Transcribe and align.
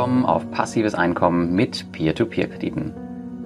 Willkommen 0.00 0.24
auf 0.24 0.50
Passives 0.50 0.94
Einkommen 0.94 1.54
mit 1.54 1.92
Peer-to-Peer-Krediten. 1.92 2.94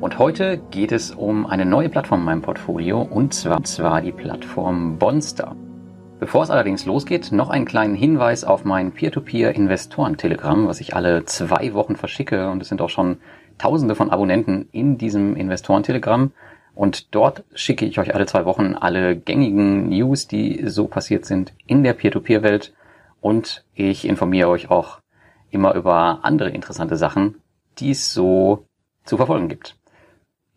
Und 0.01 0.21
heute 0.21 0.59
geht 0.71 0.93
es 0.93 1.11
um 1.11 1.47
eine 1.47 1.67
neue 1.67 1.89
Plattform 1.89 2.21
in 2.21 2.27
meinem 2.27 2.43
Portfolio 2.43 3.03
und 3.03 3.35
zwar, 3.35 3.57
und 3.57 3.67
zwar 3.67 4.01
die 4.01 4.13
Plattform 4.13 4.97
Bonster. 4.97 5.57
Bevor 6.21 6.45
es 6.45 6.51
allerdings 6.51 6.87
losgeht, 6.87 7.33
noch 7.33 7.51
einen 7.51 7.65
kleinen 7.65 7.97
Hinweis 7.97 8.45
auf 8.45 8.65
mein 8.65 8.93
Peer-to-Peer-Investoren-Telegramm, 8.93 10.69
was 10.69 10.81
ich 10.81 10.95
alle 10.95 11.25
zwei 11.25 11.75
Wochen 11.75 11.97
verschicke 11.97 12.49
und 12.49 12.63
es 12.63 12.69
sind 12.69 12.81
auch 12.81 12.89
schon 12.89 13.17
tausende 13.59 13.97
von 13.97 14.11
Abonnenten 14.11 14.69
in 14.71 14.97
diesem 14.97 15.35
Investoren-Telegramm. 15.35 16.31
Und 16.77 17.17
dort 17.17 17.43
schicke 17.53 17.85
ich 17.85 17.99
euch 17.99 18.15
alle 18.15 18.27
zwei 18.27 18.45
Wochen 18.45 18.77
alle 18.77 19.17
gängigen 19.17 19.89
News, 19.89 20.29
die 20.29 20.69
so 20.69 20.87
passiert 20.87 21.25
sind 21.25 21.53
in 21.67 21.83
der 21.83 21.95
Peer-to-Peer-Welt. 21.95 22.75
Und 23.21 23.65
ich 23.75 24.07
informiere 24.07 24.51
euch 24.51 24.71
auch 24.71 25.01
immer 25.55 25.75
über 25.75 26.21
andere 26.23 26.51
interessante 26.51 26.97
Sachen, 26.97 27.41
die 27.79 27.91
es 27.91 28.13
so 28.13 28.67
zu 29.05 29.17
verfolgen 29.17 29.49
gibt. 29.49 29.77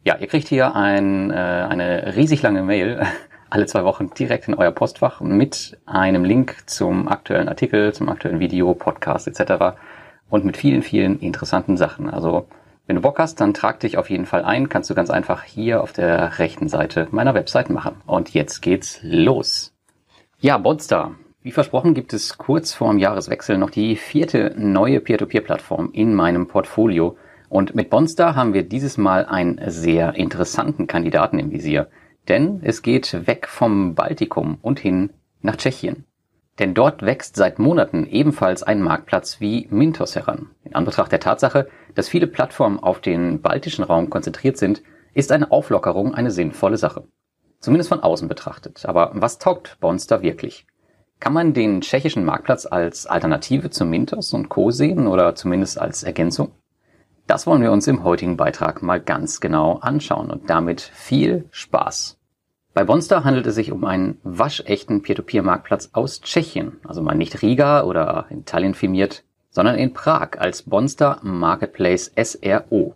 Ja, 0.03 0.17
ihr 0.17 0.27
kriegt 0.27 0.47
hier 0.47 0.75
ein, 0.75 1.31
äh, 1.31 1.33
eine 1.33 2.15
riesig 2.15 2.41
lange 2.41 2.63
Mail 2.63 3.05
alle 3.49 3.65
zwei 3.65 3.83
Wochen 3.83 4.09
direkt 4.17 4.47
in 4.47 4.55
euer 4.55 4.71
Postfach 4.71 5.21
mit 5.21 5.77
einem 5.85 6.23
Link 6.23 6.63
zum 6.66 7.07
aktuellen 7.07 7.47
Artikel, 7.47 7.94
zum 7.94 8.09
aktuellen 8.09 8.39
Video, 8.39 8.73
Podcast 8.73 9.27
etc. 9.27 9.77
und 10.30 10.44
mit 10.44 10.57
vielen, 10.57 10.81
vielen 10.81 11.19
interessanten 11.19 11.77
Sachen. 11.77 12.09
Also 12.09 12.47
wenn 12.85 12.95
du 12.95 13.02
Bock 13.02 13.19
hast, 13.19 13.41
dann 13.41 13.53
trag 13.53 13.79
dich 13.81 13.97
auf 13.97 14.09
jeden 14.09 14.25
Fall 14.25 14.44
ein. 14.44 14.69
Kannst 14.69 14.89
du 14.89 14.95
ganz 14.95 15.09
einfach 15.09 15.44
hier 15.44 15.81
auf 15.81 15.91
der 15.91 16.39
rechten 16.39 16.69
Seite 16.69 17.07
meiner 17.11 17.33
Website 17.33 17.69
machen. 17.69 18.02
Und 18.05 18.33
jetzt 18.33 18.61
geht's 18.61 19.00
los. 19.03 19.73
Ja, 20.39 20.57
Bondstar. 20.57 21.16
Wie 21.48 21.53
versprochen 21.53 21.94
gibt 21.94 22.12
es 22.12 22.38
kurz 22.38 22.73
vor 22.73 22.90
dem 22.90 22.98
Jahreswechsel 22.98 23.58
noch 23.58 23.70
die 23.70 23.95
vierte 23.95 24.53
neue 24.58 25.00
Peer-to-Peer-Plattform 25.00 25.92
in 25.94 26.14
meinem 26.14 26.50
Portfolio. 26.50 27.16
Und 27.48 27.73
mit 27.73 27.90
Bondstar 27.90 28.36
haben 28.36 28.53
wir 28.53 28.64
dieses 28.64 28.98
Mal 28.98 29.26
einen 29.26 29.58
sehr 29.68 30.16
interessanten 30.16 30.88
Kandidaten 30.88 31.40
im 31.40 31.50
Visier. 31.50 31.88
Denn 32.28 32.59
es 32.64 32.81
geht 32.81 33.25
weg 33.28 33.48
vom 33.48 33.95
Baltikum 33.95 34.58
und 34.62 34.78
hin 34.78 35.12
nach 35.42 35.56
Tschechien. 35.56 36.03
Denn 36.59 36.73
dort 36.73 37.02
wächst 37.02 37.38
seit 37.38 37.59
Monaten 37.59 38.06
ebenfalls 38.06 38.62
ein 38.62 38.81
Marktplatz 38.81 39.40
wie 39.40 39.68
Mintos 39.70 40.18
heran. 40.18 40.50
In 40.66 40.75
Anbetracht 40.75 41.14
der 41.14 41.22
Tatsache, 41.22 41.70
dass 41.95 42.09
viele 42.09 42.28
Plattformen 42.28 42.78
auf 42.78 43.00
den 43.00 43.42
baltischen 43.42 43.86
Raum 43.86 44.09
konzentriert 44.09 44.58
sind, 44.58 44.84
ist 45.14 45.31
eine 45.31 45.50
Auflockerung 45.50 46.14
eine 46.14 46.31
sinnvolle 46.31 46.75
Sache. 46.75 47.08
Zumindest 47.62 47.88
von 47.88 48.02
außen 48.02 48.28
betrachtet. 48.28 48.86
Aber 48.86 49.12
was 49.14 49.40
taugt 49.40 49.78
Bonster 49.80 50.22
wirklich? 50.22 50.68
Kann 51.19 51.33
man 51.33 51.53
den 51.53 51.81
tschechischen 51.81 52.25
Marktplatz 52.25 52.67
als 52.67 53.07
Alternative 53.07 53.69
zu 53.69 53.85
Mintos 53.85 54.33
und 54.33 54.49
Co. 54.49 54.69
sehen 54.69 55.07
oder 55.07 55.33
zumindest 55.35 55.79
als 55.79 56.03
Ergänzung? 56.03 56.51
Das 57.25 57.47
wollen 57.47 57.61
wir 57.61 57.71
uns 57.71 57.87
im 57.87 58.03
heutigen 58.03 58.37
Beitrag 58.37 58.81
mal 58.81 59.01
ganz 59.01 59.41
genau 59.41 59.79
anschauen 59.79 60.31
und 60.31 60.49
damit 60.49 60.79
viel 60.79 61.45
Spaß. 61.51 62.17
Bei 62.73 62.83
Bonster 62.83 63.23
handelt 63.23 63.47
es 63.47 63.55
sich 63.55 63.71
um 63.71 63.83
einen 63.85 64.19
waschechten 64.23 65.01
Peer-to-Peer-Marktplatz 65.01 65.89
aus 65.93 66.21
Tschechien, 66.21 66.79
also 66.88 67.01
mal 67.01 67.15
nicht 67.15 67.41
Riga 67.41 67.83
oder 67.83 68.27
in 68.29 68.45
Tallinn 68.45 68.75
firmiert, 68.75 69.23
sondern 69.49 69.75
in 69.75 69.93
Prag 69.93 70.38
als 70.38 70.61
Bonster 70.61 71.19
Marketplace 71.23 72.11
SRO. 72.16 72.95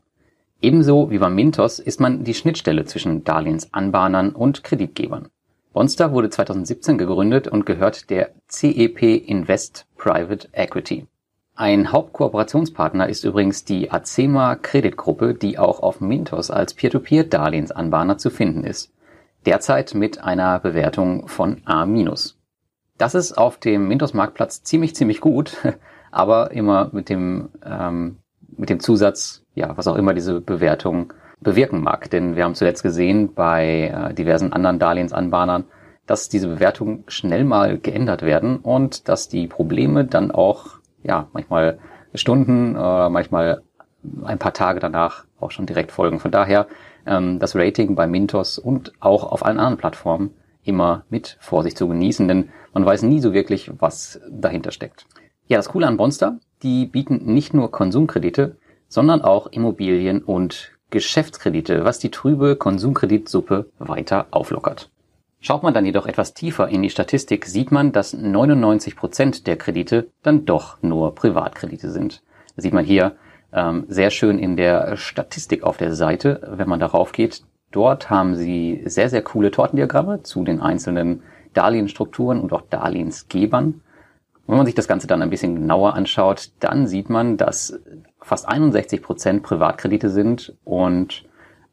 Ebenso 0.62 1.10
wie 1.10 1.18
bei 1.18 1.32
Mintos 1.32 1.80
ist 1.80 2.00
man 2.00 2.24
die 2.24 2.36
Schnittstelle 2.36 2.86
zwischen 2.86 3.24
Darlehensanbahnern 3.24 4.30
und 4.30 4.64
Kreditgebern. 4.64 5.30
Bonster 5.74 6.12
wurde 6.12 6.30
2017 6.30 6.98
gegründet 6.98 7.48
und 7.48 7.66
gehört 7.66 8.10
der 8.10 8.32
CEP 8.50 9.02
Invest 9.04 9.86
Private 9.98 10.50
Equity. 10.52 11.08
Ein 11.56 11.94
Hauptkooperationspartner 11.94 13.08
ist 13.08 13.24
übrigens 13.24 13.64
die 13.64 13.90
Acema 13.90 14.56
Kreditgruppe, 14.56 15.34
die 15.34 15.58
auch 15.58 15.82
auf 15.82 16.02
Mintos 16.02 16.52
als 16.52 16.74
Peer-to-Peer-Darlehensanbahner 16.74 18.18
zu 18.18 18.30
finden 18.30 18.66
ist. 18.66 18.92
Derzeit 19.46 19.94
mit 19.94 20.22
einer 20.22 20.60
Bewertung 20.60 21.30
von 21.30 21.62
A-. 21.66 21.88
Das 22.98 23.16
ist 23.16 23.38
auf 23.38 23.58
dem 23.58 23.88
Mintos-Marktplatz 23.88 24.64
ziemlich, 24.64 24.94
ziemlich 24.94 25.22
gut, 25.22 25.56
aber 26.12 26.52
immer 26.52 26.90
mit 26.92 27.08
dem, 27.08 27.50
ähm, 27.66 28.18
mit 28.58 28.70
dem 28.70 28.82
Zusatz, 28.82 29.44
ja, 29.56 29.78
was 29.78 29.88
auch 29.88 29.96
immer 29.96 30.14
diese 30.14 30.42
Bewertung 30.42 31.14
bewirken 31.42 31.82
mag. 31.82 32.10
Denn 32.10 32.36
wir 32.36 32.44
haben 32.44 32.56
zuletzt 32.56 32.84
gesehen 32.84 33.34
bei 33.34 33.92
äh, 33.94 34.14
diversen 34.14 34.54
anderen 34.54 34.80
Darlehensanbahnern, 34.80 35.66
dass 36.06 36.30
diese 36.30 36.48
Bewertungen 36.48 37.04
schnell 37.08 37.44
mal 37.44 37.78
geändert 37.78 38.22
werden 38.22 38.58
und 38.58 39.08
dass 39.10 39.28
die 39.28 39.48
Probleme 39.48 40.06
dann 40.06 40.32
auch, 40.32 40.80
ja, 41.04 41.28
manchmal 41.34 41.80
Stunden 42.14 42.76
oder 42.76 43.10
manchmal 43.10 43.62
ein 44.24 44.40
paar 44.40 44.54
Tage 44.54 44.80
danach 44.80 45.26
auch 45.40 45.52
schon 45.52 45.66
direkt 45.66 45.92
folgen. 45.92 46.20
Von 46.20 46.32
daher 46.32 46.68
ähm, 47.06 47.40
das 47.40 47.56
Rating 47.56 47.96
bei 47.96 48.08
Mintos 48.08 48.58
und 48.58 48.94
auch 49.00 49.32
auf 49.32 49.46
allen 49.46 49.60
anderen 49.60 49.78
Plattformen 49.78 50.32
immer 50.64 51.06
mit 51.10 51.38
Vorsicht 51.40 51.78
zu 51.78 51.88
genießen, 51.88 52.28
denn 52.28 52.50
man 52.74 52.86
weiß 52.86 53.04
nie 53.04 53.20
so 53.20 53.34
wirklich, 53.34 53.72
was 53.80 54.22
dahinter 54.30 54.72
steckt. 54.72 55.06
Ja, 55.48 55.58
das 55.58 55.70
Coole 55.70 55.88
an 55.88 55.98
Bonster, 55.98 56.40
die 56.62 56.86
bieten 56.86 57.34
nicht 57.34 57.54
nur 57.54 57.72
Konsumkredite, 57.72 58.58
sondern 58.88 59.22
auch 59.22 59.48
Immobilien 59.48 60.22
und 60.24 60.71
Geschäftskredite, 60.92 61.84
was 61.84 62.00
die 62.00 62.12
trübe 62.12 62.56
Konsumkreditsuppe 62.56 63.66
weiter 63.80 64.28
auflockert. 64.30 64.90
Schaut 65.40 65.64
man 65.64 65.74
dann 65.74 65.88
jedoch 65.88 66.06
etwas 66.06 66.36
tiefer 66.36 66.68
in 66.68 66.84
die 66.84 66.92
Statistik, 66.92 67.46
sieht 67.46 67.72
man, 67.72 67.92
dass 67.92 68.14
99 68.14 68.96
Prozent 68.96 69.48
der 69.48 69.58
Kredite 69.58 70.10
dann 70.22 70.46
doch 70.46 70.84
nur 70.84 71.16
Privatkredite 71.16 71.90
sind. 71.90 72.22
Das 72.56 72.64
sieht 72.64 72.74
man 72.74 72.86
hier 72.86 73.16
ähm, 73.52 73.86
sehr 73.88 74.12
schön 74.12 74.38
in 74.38 74.56
der 74.56 74.98
Statistik 74.98 75.64
auf 75.64 75.78
der 75.78 75.96
Seite, 75.96 76.48
wenn 76.56 76.70
man 76.70 76.80
darauf 76.80 77.12
geht. 77.12 77.42
Dort 77.72 78.10
haben 78.12 78.36
sie 78.36 78.84
sehr, 78.86 79.10
sehr 79.10 79.24
coole 79.24 79.50
Tortendiagramme 79.50 80.22
zu 80.22 80.44
den 80.44 80.62
einzelnen 80.62 81.24
Darlehensstrukturen 81.54 82.40
und 82.40 82.54
auch 82.54 82.64
Darlehensgebern. 82.70 83.82
Wenn 84.52 84.58
man 84.58 84.66
sich 84.66 84.76
das 84.76 84.90
Ganze 84.90 85.08
dann 85.08 85.22
ein 85.22 85.30
bisschen 85.30 85.56
genauer 85.56 85.94
anschaut, 85.94 86.52
dann 86.60 86.86
sieht 86.86 87.10
man, 87.10 87.38
dass 87.38 87.80
fast 88.20 88.50
61 88.50 89.02
Prozent 89.02 89.44
Privatkredite 89.44 90.10
sind 90.10 90.58
und 90.66 91.24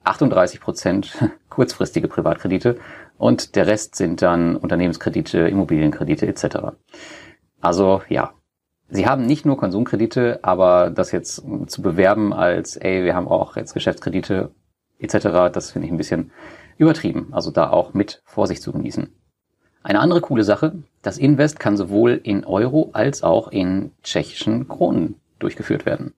38 0.04 0.60
Prozent 0.60 1.18
kurzfristige 1.48 2.06
Privatkredite 2.06 2.78
und 3.16 3.56
der 3.56 3.66
Rest 3.66 3.96
sind 3.96 4.22
dann 4.22 4.54
Unternehmenskredite, 4.54 5.48
Immobilienkredite 5.48 6.28
etc. 6.28 6.78
Also 7.60 8.02
ja, 8.08 8.34
sie 8.88 9.08
haben 9.08 9.26
nicht 9.26 9.44
nur 9.44 9.56
Konsumkredite, 9.56 10.38
aber 10.42 10.90
das 10.90 11.10
jetzt 11.10 11.42
zu 11.66 11.82
bewerben 11.82 12.32
als, 12.32 12.76
ey, 12.76 13.02
wir 13.02 13.16
haben 13.16 13.26
auch 13.26 13.56
jetzt 13.56 13.74
Geschäftskredite 13.74 14.52
etc., 15.00 15.50
das 15.52 15.72
finde 15.72 15.86
ich 15.86 15.92
ein 15.92 15.98
bisschen 15.98 16.30
übertrieben. 16.76 17.30
Also 17.32 17.50
da 17.50 17.70
auch 17.70 17.92
mit 17.92 18.22
Vorsicht 18.24 18.62
zu 18.62 18.70
genießen. 18.70 19.12
Eine 19.82 20.00
andere 20.00 20.20
coole 20.20 20.44
Sache, 20.44 20.74
das 21.02 21.18
Invest 21.18 21.60
kann 21.60 21.76
sowohl 21.76 22.20
in 22.22 22.44
Euro 22.44 22.90
als 22.92 23.22
auch 23.22 23.48
in 23.48 23.92
tschechischen 24.02 24.68
Kronen 24.68 25.16
durchgeführt 25.38 25.86
werden. 25.86 26.14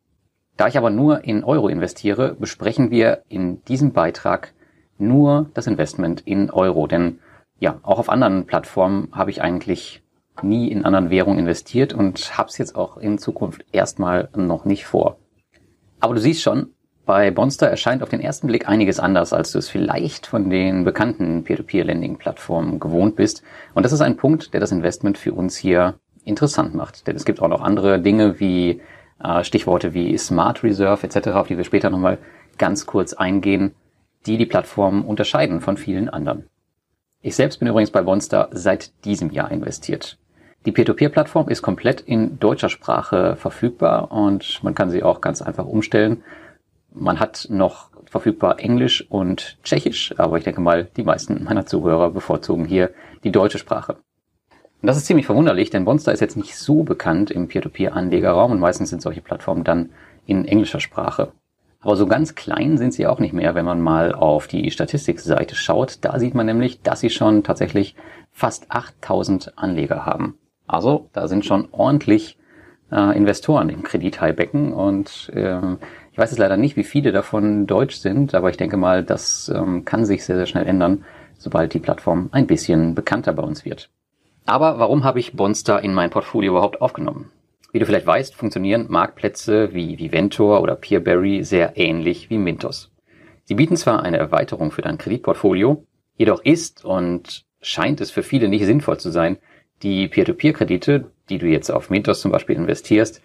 Da 0.57 0.67
ich 0.67 0.77
aber 0.77 0.91
nur 0.91 1.25
in 1.25 1.45
Euro 1.45 1.69
investiere, 1.69 2.35
besprechen 2.35 2.91
wir 2.91 3.23
in 3.29 3.65
diesem 3.65 3.93
Beitrag 3.93 4.53
nur 4.99 5.51
das 5.55 5.67
Investment 5.67 6.21
in 6.27 6.51
Euro. 6.51 6.87
Denn 6.87 7.19
ja, 7.59 7.79
auch 7.83 7.99
auf 7.99 8.09
anderen 8.09 8.47
Plattformen 8.47 9.09
habe 9.13 9.31
ich 9.31 9.43
eigentlich 9.43 10.03
nie 10.43 10.69
in 10.71 10.85
anderen 10.85 11.11
Währungen 11.11 11.39
investiert 11.39 11.93
und 11.93 12.37
habe 12.39 12.49
es 12.49 12.59
jetzt 12.59 12.75
auch 12.75 12.97
in 12.97 13.19
Zukunft 13.19 13.65
erstmal 13.73 14.29
noch 14.35 14.65
nicht 14.65 14.87
vor. 14.87 15.19
Aber 16.01 16.15
du 16.15 16.21
siehst 16.21 16.43
schon, 16.43 16.71
bei 17.11 17.33
Bonster 17.33 17.67
erscheint 17.67 18.05
auf 18.05 18.09
den 18.09 18.21
ersten 18.21 18.47
Blick 18.47 18.69
einiges 18.69 19.01
anders, 19.01 19.33
als 19.33 19.51
du 19.51 19.59
es 19.59 19.69
vielleicht 19.69 20.29
von 20.29 20.49
den 20.49 20.85
bekannten 20.85 21.43
Peer-to-Peer-Lending-Plattformen 21.43 22.79
gewohnt 22.79 23.17
bist. 23.17 23.43
Und 23.75 23.83
das 23.83 23.91
ist 23.91 24.01
ein 24.01 24.17
Punkt, 24.17 24.55
der 24.55 24.61
das 24.61 24.71
Investment 24.71 25.19
für 25.19 25.33
uns 25.33 25.57
hier 25.57 25.99
interessant 26.25 26.73
macht. 26.73 27.09
Denn 27.09 27.17
es 27.17 27.25
gibt 27.25 27.43
auch 27.43 27.49
noch 27.49 27.63
andere 27.63 28.01
Dinge 28.01 28.39
wie 28.39 28.81
äh, 29.21 29.43
Stichworte 29.43 29.93
wie 29.93 30.17
Smart 30.19 30.63
Reserve 30.63 31.05
etc., 31.05 31.31
auf 31.31 31.49
die 31.49 31.57
wir 31.57 31.65
später 31.65 31.91
nochmal 31.91 32.19
ganz 32.59 32.87
kurz 32.87 33.13
eingehen, 33.13 33.75
die 34.27 34.37
die 34.37 34.47
Plattform 34.47 35.05
unterscheiden 35.05 35.61
von 35.61 35.77
vielen 35.77 36.09
anderen. 36.09 36.45
Ich 37.23 37.35
selbst 37.35 37.59
bin 37.59 37.67
übrigens 37.67 37.91
bei 37.91 38.03
Bonster 38.03 38.51
seit 38.53 39.05
diesem 39.05 39.33
Jahr 39.33 39.51
investiert. 39.51 40.17
Die 40.65 40.71
Peer-to-Peer-Plattform 40.71 41.49
ist 41.49 41.63
komplett 41.63 42.03
in 42.03 42.39
deutscher 42.39 42.69
Sprache 42.69 43.35
verfügbar 43.35 44.13
und 44.13 44.63
man 44.63 44.77
kann 44.77 44.91
sie 44.91 45.03
auch 45.03 45.21
ganz 45.21 45.43
einfach 45.43 45.67
umstellen. 45.67 46.23
Man 46.93 47.21
hat 47.21 47.47
noch 47.51 47.91
verfügbar 48.05 48.59
Englisch 48.59 49.07
und 49.09 49.59
Tschechisch, 49.63 50.15
aber 50.19 50.39
ich 50.39 50.45
denke 50.45 50.61
mal, 50.61 50.89
die 50.97 51.05
meisten 51.05 51.45
meiner 51.45 51.67
Zuhörer 51.67 52.11
bevorzugen 52.11 52.65
hier 52.65 52.91
die 53.23 53.31
deutsche 53.31 53.59
Sprache. 53.59 53.99
Und 54.83 54.87
das 54.87 54.97
ist 54.97 55.07
ziemlich 55.07 55.27
verwunderlich, 55.27 55.71
denn 55.71 55.85
Bonster 55.85 56.13
ist 56.13 56.21
jetzt 56.21 56.37
nicht 56.37 56.57
so 56.57 56.83
bekannt 56.83 57.31
im 57.31 57.49
Peer-to-Peer-Anlegerraum 57.49 58.53
und 58.53 58.61
meistens 58.61 58.91
sind 58.91 59.03
solche 59.03 59.21
Plattformen 59.21 59.63
dann 59.63 59.91
in 60.27 60.47
englischer 60.47 60.81
Sprache. 60.81 61.33
Aber 61.83 61.97
so 61.97 62.07
ganz 62.07 62.35
klein 62.35 62.77
sind 62.77 62.93
sie 62.93 63.07
auch 63.07 63.21
nicht 63.21 63.33
mehr, 63.33 63.55
wenn 63.55 63.65
man 63.65 63.81
mal 63.81 64.15
auf 64.15 64.47
die 64.47 64.71
Statistikseite 64.71 65.55
schaut. 65.55 65.99
Da 66.03 66.19
sieht 66.19 66.35
man 66.35 66.47
nämlich, 66.47 66.83
dass 66.83 67.01
sie 67.01 67.11
schon 67.11 67.43
tatsächlich 67.43 67.95
fast 68.33 68.71
8000 68.71 69.59
Anleger 69.59 70.05
haben. 70.05 70.39
Also 70.67 71.09
da 71.13 71.27
sind 71.27 71.45
schon 71.45 71.69
ordentlich 71.73 72.39
äh, 72.93 73.17
Investoren 73.17 73.69
im 73.69 73.83
Kredithaibecken 73.83 74.73
und 74.73 75.31
ähm, 75.35 75.79
ich 76.13 76.19
weiß 76.19 76.31
jetzt 76.31 76.39
leider 76.39 76.57
nicht, 76.57 76.77
wie 76.77 76.85
viele 76.85 77.13
davon 77.13 77.67
deutsch 77.67 77.97
sind, 77.97 78.35
aber 78.35 78.51
ich 78.51 78.57
denke 78.57 78.77
mal, 78.77 79.05
das 79.05 79.51
ähm, 79.55 79.85
kann 79.85 80.05
sich 80.05 80.25
sehr, 80.25 80.37
sehr 80.37 80.47
schnell 80.47 80.67
ändern, 80.67 81.05
sobald 81.39 81.73
die 81.73 81.79
Plattform 81.79 82.29
ein 82.33 82.47
bisschen 82.47 82.95
bekannter 82.95 83.33
bei 83.33 83.43
uns 83.43 83.65
wird. 83.65 83.91
Aber 84.47 84.79
warum 84.79 85.05
habe 85.05 85.21
ich 85.21 85.35
Bonster 85.35 85.83
in 85.83 85.95
mein 85.95 86.11
Portfolio 86.11 86.53
überhaupt 86.53 86.81
aufgenommen? 86.81 87.31
Wie 87.73 87.79
du 87.79 87.87
vielleicht 87.87 88.07
weißt, 88.07 88.35
funktionieren 88.35 88.87
Marktplätze 88.89 89.73
wie 89.73 89.99
Viventor 89.99 90.61
oder 90.61 90.75
Peerberry 90.75 91.45
sehr 91.45 91.77
ähnlich 91.77 92.29
wie 92.29 92.39
Mintos. 92.39 92.91
Sie 93.45 93.55
bieten 93.55 93.77
zwar 93.77 94.03
eine 94.03 94.17
Erweiterung 94.17 94.73
für 94.73 94.83
dein 94.83 94.99
Kreditportfolio, 94.99 95.85
jedoch 96.17 96.45
ist 96.45 96.85
und 96.85 97.45
scheint 97.61 98.01
es 98.01 98.11
für 98.11 98.23
viele 98.23 98.49
nicht 98.49 98.65
sinnvoll 98.65 98.99
zu 98.99 99.11
sein, 99.11 99.39
die 99.83 100.09
Peer-to-Peer-Kredite, 100.09 101.11
die 101.31 101.39
du 101.39 101.47
jetzt 101.47 101.71
auf 101.71 101.89
Mintos 101.89 102.21
zum 102.21 102.31
Beispiel 102.31 102.57
investierst, 102.57 103.23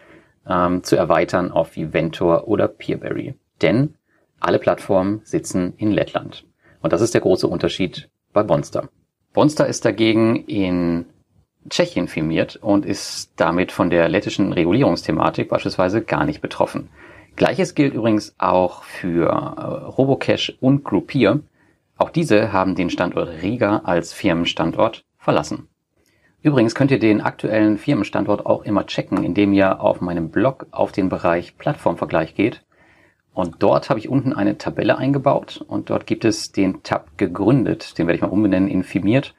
ähm, 0.47 0.83
zu 0.83 0.95
erweitern 0.95 1.51
auf 1.51 1.75
Viventor 1.75 2.47
oder 2.47 2.67
Peerberry. 2.67 3.35
Denn 3.61 3.95
alle 4.39 4.59
Plattformen 4.59 5.21
sitzen 5.23 5.73
in 5.77 5.91
Lettland. 5.91 6.45
Und 6.81 6.93
das 6.93 7.01
ist 7.01 7.13
der 7.13 7.21
große 7.21 7.47
Unterschied 7.47 8.09
bei 8.31 8.43
Bonster. 8.43 8.89
Bonster 9.33 9.67
ist 9.67 9.85
dagegen 9.85 10.35
in 10.45 11.05
Tschechien 11.69 12.07
firmiert 12.07 12.57
und 12.57 12.85
ist 12.85 13.31
damit 13.37 13.71
von 13.71 13.89
der 13.89 14.07
lettischen 14.07 14.53
Regulierungsthematik 14.53 15.49
beispielsweise 15.49 16.03
gar 16.03 16.25
nicht 16.25 16.41
betroffen. 16.41 16.89
Gleiches 17.35 17.75
gilt 17.75 17.93
übrigens 17.93 18.35
auch 18.37 18.83
für 18.83 19.27
äh, 19.29 19.61
Robocash 19.89 20.55
und 20.61 20.83
Groupier. 20.83 21.41
Auch 21.97 22.09
diese 22.09 22.53
haben 22.53 22.75
den 22.75 22.89
Standort 22.89 23.41
Riga 23.41 23.81
als 23.83 24.13
Firmenstandort 24.13 25.05
verlassen. 25.17 25.67
Übrigens 26.45 26.75
könnt 26.75 26.91
ihr 26.91 26.99
den 26.99 27.21
aktuellen 27.21 27.79
Firmenstandort 27.79 28.45
auch 28.45 28.65
immer 28.65 28.85
checken, 28.85 29.23
indem 29.23 29.51
ihr 29.51 29.81
auf 29.81 29.99
meinem 29.99 30.29
Blog 30.29 30.67
auf 30.69 30.91
den 30.91 31.09
Bereich 31.09 31.57
Plattformvergleich 31.57 32.35
geht. 32.35 32.63
Und 33.33 33.63
dort 33.63 33.89
habe 33.89 33.97
ich 33.97 34.09
unten 34.09 34.31
eine 34.31 34.59
Tabelle 34.59 34.95
eingebaut 34.95 35.65
und 35.67 35.89
dort 35.89 36.05
gibt 36.05 36.23
es 36.23 36.51
den 36.51 36.83
Tab 36.83 37.17
gegründet. 37.17 37.97
Den 37.97 38.05
werde 38.05 38.17
ich 38.17 38.21
mal 38.21 38.27
umbenennen 38.27 38.69
in 38.69 38.83
firmiert. 38.83 39.33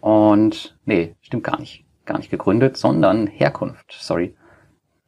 Und 0.00 0.76
nee, 0.86 1.14
stimmt 1.20 1.44
gar 1.44 1.56
nicht. 1.56 1.84
Gar 2.04 2.18
nicht 2.18 2.32
gegründet, 2.32 2.76
sondern 2.76 3.28
Herkunft. 3.28 3.92
Sorry. 4.00 4.34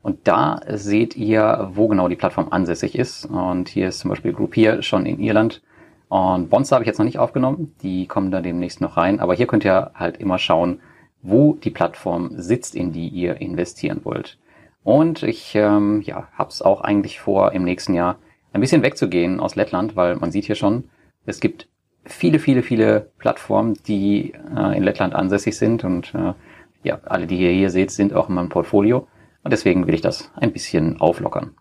Und 0.01 0.29
da 0.29 0.61
seht 0.69 1.17
ihr, 1.17 1.71
wo 1.73 1.89
genau 1.89 2.07
die 2.07 2.15
Plattform 2.15 2.53
ansässig 2.53 2.97
ist. 2.97 3.27
Und 3.27 3.69
hier 3.69 3.89
ist 3.89 3.99
zum 3.99 4.11
Beispiel 4.11 4.33
Groupier 4.33 4.81
schon 4.83 5.07
in 5.07 5.19
Irland. 5.19 5.61
Und 6.09 6.51
Bonds 6.51 6.71
habe 6.71 6.85
ich 6.85 6.87
jetzt 6.87 6.99
noch 6.99 7.05
nicht 7.05 7.19
aufgenommen. 7.19 7.75
Die 7.83 8.07
kommen 8.07 8.31
da 8.31 8.41
demnächst 8.41 8.81
noch 8.81 8.97
rein. 8.97 9.19
Aber 9.19 9.35
hier 9.35 9.49
könnt 9.49 9.65
ihr 9.65 9.91
halt 9.97 10.19
immer 10.19 10.39
schauen, 10.39 10.79
wo 11.23 11.55
die 11.55 11.71
Plattform 11.71 12.31
sitzt, 12.35 12.75
in 12.75 12.93
die 12.93 13.09
ihr 13.09 13.41
investieren 13.41 14.01
wollt. 14.05 14.39
Und 14.85 15.23
ich 15.23 15.55
ähm, 15.55 16.03
ja, 16.03 16.29
habe 16.33 16.51
es 16.51 16.61
auch 16.61 16.81
eigentlich 16.81 17.21
vor, 17.21 17.53
im 17.53 17.65
nächsten 17.65 17.95
Jahr 17.95 18.19
ein 18.53 18.61
bisschen 18.61 18.83
wegzugehen 18.83 19.41
aus 19.41 19.55
Lettland, 19.55 19.97
weil 19.97 20.17
man 20.17 20.33
sieht 20.33 20.45
hier 20.47 20.57
schon, 20.57 20.85
es 21.25 21.41
gibt 21.41 21.69
viele, 22.05 22.39
viele, 22.39 22.63
viele 22.63 23.13
Plattformen, 23.19 23.79
die 23.87 24.35
äh, 24.57 24.77
in 24.77 24.83
Lettland 24.83 25.15
ansässig 25.15 25.57
sind 25.57 25.85
und 25.85 26.13
äh, 26.15 26.35
ja, 26.83 26.99
alle, 27.05 27.27
die 27.27 27.39
ihr 27.39 27.53
hier 27.53 27.71
seht, 27.71 27.93
sind 27.93 28.13
auch 28.13 28.29
in 28.29 28.35
meinem 28.35 28.49
Portfolio 28.49 29.07
und 29.45 29.53
deswegen 29.53 29.87
will 29.87 29.95
ich 29.95 30.01
das 30.01 30.33
ein 30.35 30.53
bisschen 30.53 31.01
auflockern. 31.01 31.55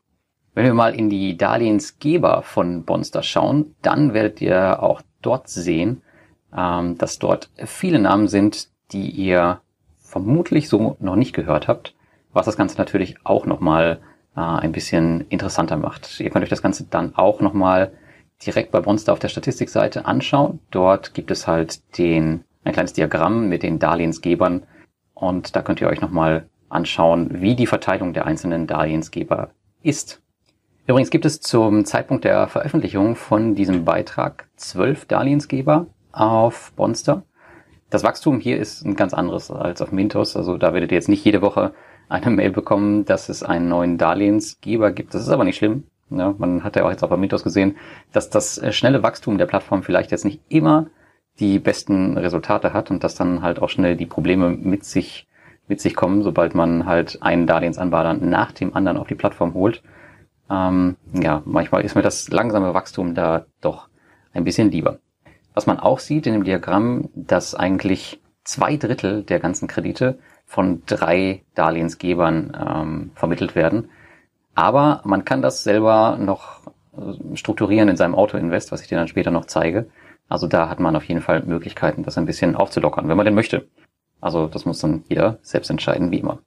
Wenn 0.54 0.66
wir 0.66 0.74
mal 0.74 0.96
in 0.96 1.10
die 1.10 1.38
Darlehensgeber 1.38 2.42
von 2.42 2.84
Bonster 2.84 3.24
schauen, 3.24 3.76
dann 3.82 4.14
werdet 4.14 4.42
ihr 4.42 4.82
auch 4.82 5.02
dort 5.22 5.48
sehen, 5.48 6.02
ähm, 6.56 6.98
dass 6.98 7.20
dort 7.20 7.52
viele 7.66 8.00
Namen 8.00 8.28
sind, 8.28 8.71
die 8.92 9.10
ihr 9.10 9.62
vermutlich 10.00 10.70
so 10.70 10.98
noch 11.00 11.16
nicht 11.16 11.34
gehört 11.34 11.68
habt, 11.68 11.96
was 12.34 12.46
das 12.46 12.58
Ganze 12.58 12.78
natürlich 12.78 13.16
auch 13.24 13.46
nochmal 13.46 14.00
äh, 14.36 14.42
ein 14.42 14.72
bisschen 14.72 15.26
interessanter 15.30 15.78
macht. 15.78 16.20
Ihr 16.20 16.30
könnt 16.30 16.44
euch 16.44 16.50
das 16.50 16.62
Ganze 16.62 16.86
dann 16.90 17.16
auch 17.16 17.42
nochmal 17.42 17.92
direkt 18.46 18.72
bei 18.72 18.82
Bonster 18.82 19.14
auf 19.14 19.20
der 19.20 19.30
Statistikseite 19.30 20.06
anschauen. 20.06 20.60
Dort 20.72 21.14
gibt 21.14 21.32
es 21.32 21.48
halt 21.48 21.98
den, 21.98 22.44
ein 22.64 22.74
kleines 22.74 22.94
Diagramm 22.94 23.50
mit 23.50 23.64
den 23.64 23.80
Darlehensgebern 23.80 24.64
und 25.14 25.56
da 25.56 25.62
könnt 25.62 25.82
ihr 25.82 25.88
euch 25.88 26.02
nochmal 26.02 26.50
anschauen, 26.70 27.42
wie 27.42 27.56
die 27.56 27.68
Verteilung 27.68 28.14
der 28.14 28.26
einzelnen 28.26 28.66
Darlehensgeber 28.66 29.52
ist. 29.84 30.22
Übrigens 30.88 31.12
gibt 31.12 31.26
es 31.26 31.40
zum 31.42 31.86
Zeitpunkt 31.86 32.24
der 32.24 32.48
Veröffentlichung 32.48 33.16
von 33.16 33.56
diesem 33.56 33.86
Beitrag 33.86 34.48
zwölf 34.56 35.06
Darlehensgeber 35.06 35.88
auf 36.12 36.74
Bonster. 36.76 37.24
Das 37.92 38.04
Wachstum 38.06 38.40
hier 38.40 38.58
ist 38.58 38.86
ein 38.86 38.96
ganz 38.96 39.14
anderes 39.14 39.52
als 39.52 39.82
auf 39.82 39.92
Mintos. 39.92 40.38
Also 40.38 40.58
da 40.58 40.74
werdet 40.74 40.92
ihr 40.92 40.96
jetzt 40.96 41.10
nicht 41.10 41.26
jede 41.26 41.42
Woche 41.42 41.74
eine 42.08 42.30
Mail 42.30 42.52
bekommen, 42.52 43.04
dass 43.04 43.28
es 43.28 43.44
einen 43.44 43.68
neuen 43.68 43.98
Darlehensgeber 43.98 44.92
gibt. 44.92 45.14
Das 45.14 45.22
ist 45.22 45.30
aber 45.30 45.44
nicht 45.44 45.58
schlimm. 45.58 45.84
Ja, 46.10 46.34
man 46.38 46.64
hat 46.64 46.78
ja 46.78 46.86
auch 46.86 46.90
jetzt 46.90 47.04
auch 47.04 47.10
bei 47.10 47.18
Mythos 47.18 47.44
gesehen, 47.44 47.76
dass 48.14 48.30
das 48.30 48.58
äh, 48.58 48.72
schnelle 48.72 49.04
Wachstum 49.04 49.38
der 49.38 49.46
Plattform 49.46 49.84
vielleicht 49.84 50.12
jetzt 50.12 50.24
nicht 50.24 50.42
immer 50.48 50.88
die 51.40 51.60
besten 51.60 52.18
Resultate 52.18 52.74
hat 52.74 52.92
und 52.92 53.04
dass 53.04 53.16
dann 53.16 53.42
halt 53.42 53.62
auch 53.62 53.70
schnell 53.70 53.98
die 53.98 54.06
Probleme 54.06 54.50
mit 54.50 54.86
sich, 54.86 55.28
mit 55.68 55.82
sich 55.82 55.94
kommen, 55.94 56.22
sobald 56.24 56.56
man 56.56 56.86
halt 56.86 57.22
einen 57.22 57.46
Darlehensanbahner 57.46 58.14
nach 58.14 58.54
dem 58.54 58.74
anderen 58.74 58.98
auf 58.98 59.08
die 59.08 59.16
Plattform 59.16 59.54
holt. 59.54 59.84
Ähm, 60.50 60.96
ja, 61.14 61.42
manchmal 61.46 61.84
ist 61.84 61.96
mir 61.96 62.02
das 62.02 62.30
langsame 62.30 62.74
Wachstum 62.74 63.16
da 63.16 63.46
doch 63.60 63.90
ein 64.34 64.46
bisschen 64.46 64.72
lieber. 64.72 65.00
Was 65.54 65.68
man 65.68 65.80
auch 65.80 66.00
sieht 66.00 66.28
in 66.28 66.34
dem 66.34 66.44
Diagramm, 66.44 67.10
dass 67.14 67.56
eigentlich 67.56 68.22
zwei 68.44 68.78
Drittel 68.78 69.24
der 69.24 69.40
ganzen 69.40 69.68
Kredite 69.68 70.20
von 70.46 70.84
drei 70.86 71.44
Darlehensgebern 71.56 72.58
ähm, 72.60 73.12
vermittelt 73.16 73.56
werden. 73.56 73.90
Aber 74.56 75.02
man 75.06 75.24
kann 75.24 75.42
das 75.42 75.64
selber 75.64 76.18
noch 76.20 76.62
äh, 76.94 77.36
strukturieren 77.38 77.90
in 77.90 77.96
seinem 77.96 78.16
Auto-Invest, 78.16 78.72
was 78.72 78.82
ich 78.82 78.88
dir 78.88 78.98
dann 78.98 79.08
später 79.08 79.32
noch 79.32 79.46
zeige. 79.46 79.88
Also 80.28 80.48
da 80.48 80.70
hat 80.70 80.80
man 80.80 80.96
auf 80.96 81.06
jeden 81.06 81.22
Fall 81.22 81.44
Möglichkeiten, 81.44 82.04
das 82.04 82.18
ein 82.18 82.26
bisschen 82.26 82.56
aufzulockern, 82.56 83.08
wenn 83.08 83.18
man 83.18 83.26
denn 83.26 83.36
möchte. 83.36 83.68
Also 84.20 84.48
das 84.48 84.66
muss 84.66 84.80
dann 84.80 85.04
jeder 85.10 85.40
selbst 85.42 85.70
entscheiden, 85.70 86.12
wie 86.12 86.20
immer. 86.20 86.40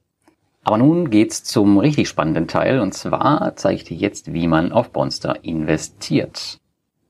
Aber 0.65 0.79
nun 0.79 1.11
geht's 1.11 1.45
zum 1.45 1.79
richtig 1.79 2.09
spannenden 2.09 2.49
Teil 2.49 2.81
und 2.81 2.95
zwar 2.95 3.55
zeige 3.57 3.77
ich 3.77 3.85
dir 3.85 3.97
jetzt, 3.97 4.33
wie 4.33 4.49
man 4.49 4.73
auf 4.73 4.91
Bonster 4.91 5.45
investiert. 5.45 6.59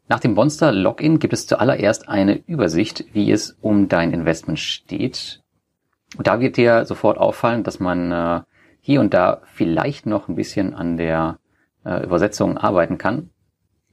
Nach 0.07 0.21
dem 0.21 0.35
Bonster 0.35 0.71
Login 0.71 1.19
gibt 1.19 1.33
es 1.33 1.47
zuallererst 1.47 2.11
eine 2.11 2.37
Übersicht, 2.47 3.07
wie 3.15 3.33
es 3.33 3.57
um 3.63 3.89
dein 3.89 4.13
Investment 4.13 4.59
steht. 4.59 5.43
Und 6.19 6.27
da 6.27 6.41
wird 6.41 6.59
dir 6.59 6.85
sofort 6.85 7.17
auffallen, 7.17 7.63
dass 7.63 7.81
man 7.81 8.13
äh, 8.13 8.41
hier 8.81 9.01
und 9.01 9.15
da 9.15 9.41
vielleicht 9.45 10.05
noch 10.05 10.29
ein 10.29 10.35
bisschen 10.35 10.75
an 10.75 10.99
der 10.99 11.39
äh, 11.87 12.05
Übersetzung 12.05 12.59
arbeiten 12.59 12.99
kann. 12.99 13.31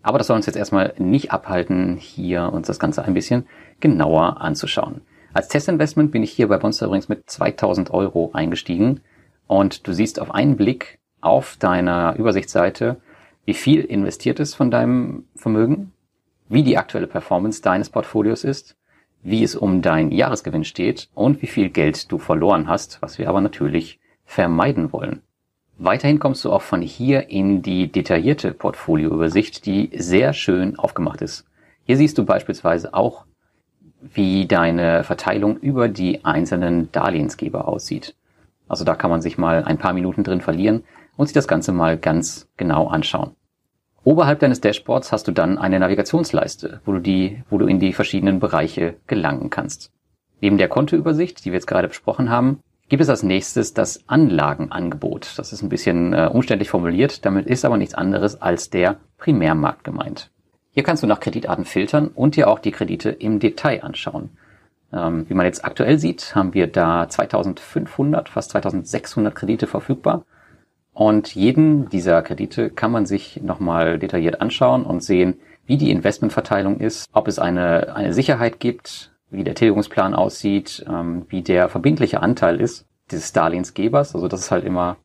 Aber 0.01 0.17
das 0.17 0.27
soll 0.27 0.35
uns 0.35 0.47
jetzt 0.47 0.57
erstmal 0.57 0.93
nicht 0.97 1.31
abhalten, 1.31 1.95
hier 1.95 2.51
uns 2.51 2.67
das 2.67 2.79
Ganze 2.79 3.03
ein 3.03 3.13
bisschen 3.13 3.47
genauer 3.79 4.41
anzuschauen. 4.41 5.01
Als 5.31 5.47
Testinvestment 5.47 6.11
bin 6.11 6.23
ich 6.23 6.31
hier 6.31 6.49
bei 6.49 6.57
Bonster 6.57 6.87
übrigens 6.87 7.07
mit 7.07 7.29
2000 7.29 7.91
Euro 7.91 8.31
eingestiegen 8.33 8.99
und 9.47 9.87
du 9.87 9.93
siehst 9.93 10.19
auf 10.19 10.31
einen 10.31 10.57
Blick 10.57 10.99
auf 11.21 11.55
deiner 11.57 12.15
Übersichtsseite, 12.17 12.97
wie 13.45 13.53
viel 13.53 13.81
investiert 13.81 14.41
ist 14.41 14.55
von 14.55 14.71
deinem 14.71 15.25
Vermögen, 15.35 15.93
wie 16.51 16.63
die 16.63 16.77
aktuelle 16.77 17.08
Performance 17.08 17.62
deines 17.62 17.89
Portfolios 17.89 18.43
ist, 18.43 18.75
wie 19.24 19.41
es 19.41 19.55
um 19.55 19.81
dein 19.81 20.12
Jahresgewinn 20.12 20.65
steht 20.65 21.08
und 21.13 21.41
wie 21.41 21.48
viel 21.48 21.70
Geld 21.70 22.12
du 22.12 22.17
verloren 22.17 22.67
hast, 22.67 23.01
was 23.01 23.17
wir 23.17 23.29
aber 23.29 23.39
natürlich 23.39 24.00
vermeiden 24.25 24.91
wollen. 24.91 25.22
Weiterhin 25.77 26.20
kommst 26.20 26.43
du 26.43 26.51
auch 26.51 26.62
von 26.62 26.81
hier 26.81 27.29
in 27.29 27.62
die 27.62 27.89
detaillierte 27.89 28.51
Portfolioübersicht, 28.53 29.65
die 29.65 29.91
sehr 29.96 30.34
schön 30.34 30.77
aufgemacht 30.77 31.22
ist. 31.22 31.46
Hier 31.86 31.96
siehst 31.96 32.17
du 32.17 32.25
beispielsweise 32.25 32.93
auch, 32.93 33.25
wie 34.01 34.46
deine 34.46 35.03
Verteilung 35.05 35.58
über 35.58 35.88
die 35.88 36.25
einzelnen 36.25 36.91
Darlehensgeber 36.91 37.67
aussieht. 37.67 38.15
Also 38.67 38.84
da 38.84 38.96
kann 38.96 39.10
man 39.10 39.22
sich 39.22 39.38
mal 39.38 39.63
ein 39.63 39.77
paar 39.77 39.93
Minuten 39.93 40.24
drin 40.24 40.41
verlieren 40.41 40.84
und 41.15 41.27
sich 41.27 41.34
das 41.34 41.48
Ganze 41.48 41.72
mal 41.72 41.98
ganz 41.98 42.50
genau 42.58 42.88
anschauen. 42.88 43.36
Oberhalb 44.03 44.39
deines 44.39 44.62
Dashboards 44.62 45.12
hast 45.12 45.27
du 45.27 45.31
dann 45.31 45.60
eine 45.60 45.79
Navigationsleiste, 45.79 46.81
wo 46.86 46.93
du 46.93 47.00
die, 47.00 47.43
wo 47.50 47.60
du 47.60 47.67
in 47.67 47.79
die 47.79 47.93
verschiedenen 47.93 48.39
Bereiche 48.39 48.96
gelangen 49.05 49.51
kannst. 49.51 49.91
Neben 50.39 50.58
der 50.58 50.70
Kontoübersicht, 50.70 51.46
die 51.46 51.51
wir 51.51 51.58
jetzt 51.58 51.67
gerade 51.67 51.88
besprochen 51.88 52.31
haben, 52.31 52.62
gibt 52.89 53.03
es 53.03 53.10
als 53.10 53.22
nächstes 53.22 53.75
das 53.75 54.03
Anlagenangebot. 54.08 55.38
Das 55.38 55.53
ist 55.53 55.62
ein 55.62 55.70
bisschen 55.70 56.13
äh, 56.13 56.29
umständlich 56.34 56.70
formuliert, 56.70 57.25
damit 57.25 57.46
ist 57.46 57.63
aber 57.63 57.77
nichts 57.77 57.93
anderes 57.93 58.41
als 58.41 58.72
der 58.72 58.98
Primärmarkt 59.17 59.84
gemeint. 59.84 60.31
Hier 60.72 60.84
kannst 60.84 61.03
du 61.03 61.08
nach 61.08 61.20
Kreditarten 61.20 61.65
filtern 61.65 62.08
und 62.08 62.36
dir 62.36 62.50
auch 62.50 62.60
die 62.60 62.72
Kredite 62.72 63.10
im 63.12 63.39
Detail 63.39 63.84
anschauen. 63.84 64.31
Ähm, 64.91 65.25
wie 65.29 65.36
man 65.36 65.46
jetzt 65.46 65.63
aktuell 65.63 66.00
sieht, 66.00 66.34
haben 66.36 66.53
wir 66.55 66.67
da 66.67 67.08
2500, 67.08 68.29
fast 68.29 68.51
2600 68.51 69.36
Kredite 69.36 69.67
verfügbar. 69.67 70.25
Und 70.93 71.33
jeden 71.36 71.89
dieser 71.89 72.21
Kredite 72.21 72.69
kann 72.69 72.91
man 72.91 73.05
sich 73.05 73.41
nochmal 73.41 73.98
detailliert 73.98 74.41
anschauen 74.41 74.83
und 74.83 75.01
sehen, 75.01 75.39
wie 75.65 75.77
die 75.77 75.91
Investmentverteilung 75.91 76.79
ist, 76.79 77.10
ob 77.13 77.27
es 77.27 77.39
eine, 77.39 77.95
eine 77.95 78.13
Sicherheit 78.13 78.60
gibt, 78.60 79.12
wie 79.29 79.43
der 79.43 79.55
Tilgungsplan 79.55 80.13
aussieht, 80.13 80.86
ähm, 80.89 81.25
wie 81.29 81.41
der 81.41 81.69
verbindliche 81.69 82.21
Anteil 82.21 82.60
ist 82.60 82.86
dieses 83.10 83.31
Darlehensgebers. 83.31 84.15
Also 84.15 84.27
das 84.27 84.41
ist 84.41 84.51
halt 84.51 84.65
immer 84.65 84.98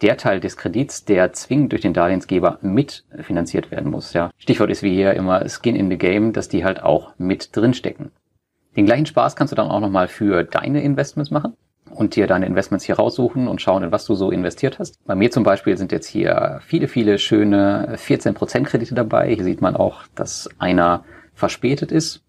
der 0.00 0.16
Teil 0.16 0.40
des 0.40 0.56
Kredits, 0.56 1.04
der 1.04 1.32
zwingend 1.32 1.72
durch 1.72 1.82
den 1.82 1.94
Darlehensgeber 1.94 2.58
mitfinanziert 2.62 3.70
werden 3.70 3.90
muss. 3.90 4.12
Ja. 4.12 4.30
Stichwort 4.38 4.70
ist 4.70 4.82
wie 4.82 4.94
hier 4.94 5.14
immer 5.14 5.46
Skin 5.48 5.76
in 5.76 5.90
the 5.90 5.98
Game, 5.98 6.32
dass 6.32 6.48
die 6.48 6.64
halt 6.64 6.82
auch 6.82 7.12
mit 7.18 7.54
drinstecken. 7.54 8.10
Den 8.76 8.86
gleichen 8.86 9.06
Spaß 9.06 9.36
kannst 9.36 9.52
du 9.52 9.56
dann 9.56 9.70
auch 9.70 9.80
nochmal 9.80 10.08
für 10.08 10.42
deine 10.42 10.82
Investments 10.82 11.30
machen 11.30 11.54
und 11.94 12.16
dir 12.16 12.26
deine 12.26 12.46
Investments 12.46 12.84
hier 12.84 12.96
raussuchen 12.96 13.48
und 13.48 13.60
schauen, 13.60 13.82
in 13.82 13.92
was 13.92 14.04
du 14.04 14.14
so 14.14 14.30
investiert 14.30 14.78
hast. 14.78 15.04
Bei 15.06 15.14
mir 15.14 15.30
zum 15.30 15.44
Beispiel 15.44 15.76
sind 15.76 15.92
jetzt 15.92 16.06
hier 16.06 16.60
viele, 16.66 16.88
viele 16.88 17.18
schöne 17.18 17.96
14% 17.96 18.64
Kredite 18.64 18.94
dabei. 18.94 19.34
Hier 19.34 19.44
sieht 19.44 19.60
man 19.60 19.76
auch, 19.76 20.02
dass 20.14 20.48
einer 20.58 21.04
verspätet 21.34 21.92
ist. 21.92 22.22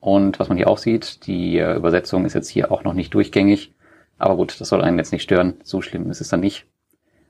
Und 0.00 0.40
was 0.40 0.48
man 0.48 0.56
hier 0.56 0.68
auch 0.68 0.78
sieht, 0.78 1.26
die 1.26 1.58
Übersetzung 1.58 2.24
ist 2.24 2.34
jetzt 2.34 2.48
hier 2.48 2.72
auch 2.72 2.82
noch 2.84 2.94
nicht 2.94 3.14
durchgängig. 3.14 3.72
Aber 4.18 4.36
gut, 4.36 4.60
das 4.60 4.68
soll 4.68 4.82
einen 4.82 4.98
jetzt 4.98 5.12
nicht 5.12 5.22
stören. 5.22 5.54
So 5.62 5.80
schlimm 5.82 6.10
ist 6.10 6.20
es 6.20 6.28
dann 6.28 6.40
nicht. 6.40 6.66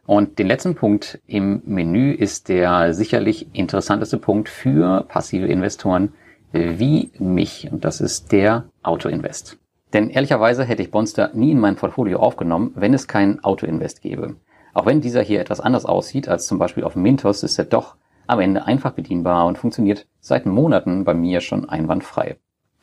Und 0.04 0.38
den 0.38 0.48
letzten 0.48 0.74
Punkt 0.74 1.20
im 1.26 1.62
Menü 1.64 2.12
ist 2.12 2.48
der 2.48 2.92
sicherlich 2.92 3.54
interessanteste 3.54 4.18
Punkt 4.18 4.48
für 4.48 5.04
passive 5.08 5.46
Investoren 5.46 6.14
wie 6.52 7.10
mich. 7.18 7.68
Und 7.70 7.84
das 7.84 8.00
ist 8.00 8.32
der 8.32 8.64
Autoinvest. 8.82 9.58
Denn 9.92 10.08
ehrlicherweise 10.08 10.64
hätte 10.64 10.82
ich 10.82 10.90
Bonster 10.90 11.30
nie 11.34 11.52
in 11.52 11.60
mein 11.60 11.76
Portfolio 11.76 12.18
aufgenommen, 12.18 12.72
wenn 12.74 12.94
es 12.94 13.08
keinen 13.08 13.44
Autoinvest 13.44 14.00
gäbe. 14.00 14.36
Auch 14.74 14.86
wenn 14.86 15.00
dieser 15.02 15.22
hier 15.22 15.40
etwas 15.40 15.60
anders 15.60 15.84
aussieht 15.84 16.28
als 16.28 16.46
zum 16.46 16.58
Beispiel 16.58 16.84
auf 16.84 16.96
Mintos, 16.96 17.42
ist 17.42 17.58
er 17.58 17.66
doch 17.66 17.96
am 18.26 18.40
Ende 18.40 18.66
einfach 18.66 18.92
bedienbar 18.92 19.46
und 19.46 19.58
funktioniert 19.58 20.06
seit 20.20 20.46
Monaten 20.46 21.04
bei 21.04 21.12
mir 21.12 21.40
schon 21.40 21.68
einwandfrei. 21.68 22.36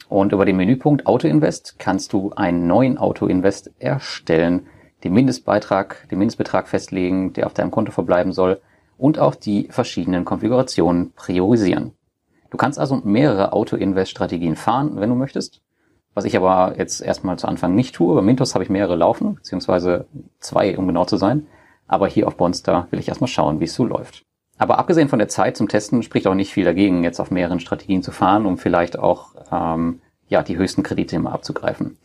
Und 0.08 0.34
über 0.34 0.46
den 0.46 0.58
Menüpunkt 0.58 1.08
Autoinvest 1.08 1.75
kannst 1.80 2.13
du 2.13 2.32
einen 2.36 2.68
neuen 2.68 2.98
Autoinvest 2.98 3.72
erstellen, 3.80 4.68
den 5.04 5.13
Mindestbeitrag, 5.13 6.08
den 6.10 6.20
Mindestbetrag 6.20 6.68
festlegen, 6.68 7.34
der 7.34 7.46
auf 7.46 7.54
deinem 7.54 7.72
Konto 7.72 7.92
verbleiben 7.92 8.34
soll 8.34 8.62
und 8.98 9.18
auch 9.18 9.36
die 9.36 9.68
verschiedenen 9.72 10.25
Konfigurationen 10.25 11.13
priorisieren. 11.13 11.94
Du 12.50 12.58
kannst 12.58 12.80
also 12.80 12.98
mehrere 13.04 13.54
Auto-Invest-Strategien 13.54 14.56
fahren, 14.56 15.00
wenn 15.00 15.10
du 15.10 15.16
möchtest. 15.16 15.62
Was 16.19 16.25
ich 16.25 16.35
aber 16.35 16.73
jetzt 16.77 16.99
erstmal 16.99 17.39
zu 17.39 17.47
Anfang 17.47 17.75
nicht 17.75 17.95
tue. 17.95 18.13
Bei 18.13 18.21
Mintos 18.21 18.53
habe 18.53 18.65
ich 18.65 18.69
mehrere 18.69 18.97
laufen, 18.97 19.35
beziehungsweise 19.35 20.05
zwei, 20.41 20.77
um 20.77 20.85
genau 20.85 21.05
zu 21.05 21.15
sein. 21.15 21.47
Aber 21.88 22.09
hier 22.09 22.27
auf 22.27 22.35
Bonster 22.35 22.89
will 22.91 22.99
ich 22.99 23.07
erstmal 23.07 23.29
schauen, 23.29 23.61
wie 23.61 23.63
es 23.63 23.73
so 23.73 23.85
läuft. 23.85 24.25
Aber 24.57 24.79
abgesehen 24.79 25.07
von 25.07 25.19
der 25.19 25.29
Zeit 25.29 25.55
zum 25.55 25.69
Testen 25.69 26.03
spricht 26.03 26.27
auch 26.27 26.33
nicht 26.33 26.51
viel 26.51 26.65
dagegen, 26.65 27.05
jetzt 27.05 27.21
auf 27.21 27.31
mehreren 27.31 27.61
Strategien 27.61 28.03
zu 28.03 28.11
fahren, 28.11 28.45
um 28.45 28.57
vielleicht 28.57 28.99
auch 28.99 29.33
ähm, 29.49 30.01
ja 30.27 30.43
die 30.43 30.57
höchsten 30.57 30.83
Kredite 30.83 31.15
immer 31.15 31.31
abzugreifen. 31.31 31.97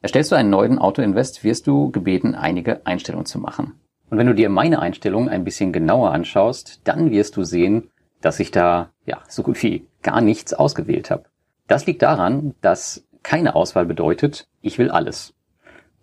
Erstellst 0.00 0.30
du 0.30 0.36
einen 0.36 0.50
neuen 0.50 0.78
Auto-Invest, 0.78 1.42
wirst 1.42 1.66
du 1.66 1.90
gebeten, 1.90 2.36
einige 2.36 2.86
Einstellungen 2.86 3.26
zu 3.26 3.40
machen. 3.40 3.72
Und 4.10 4.18
wenn 4.18 4.28
du 4.28 4.34
dir 4.36 4.48
meine 4.48 4.78
Einstellungen 4.78 5.28
ein 5.28 5.42
bisschen 5.42 5.72
genauer 5.72 6.12
anschaust, 6.12 6.82
dann 6.84 7.10
wirst 7.10 7.36
du 7.36 7.42
sehen, 7.42 7.90
dass 8.20 8.38
ich 8.38 8.52
da 8.52 8.90
ja 9.06 9.22
so 9.26 9.42
gut 9.42 9.60
wie 9.64 9.88
gar 10.04 10.20
nichts 10.20 10.54
ausgewählt 10.54 11.10
habe. 11.10 11.24
Das 11.66 11.84
liegt 11.86 12.02
daran, 12.02 12.54
dass 12.60 13.02
keine 13.26 13.54
Auswahl 13.54 13.86
bedeutet, 13.86 14.46
ich 14.62 14.78
will 14.78 14.90
alles. 14.90 15.34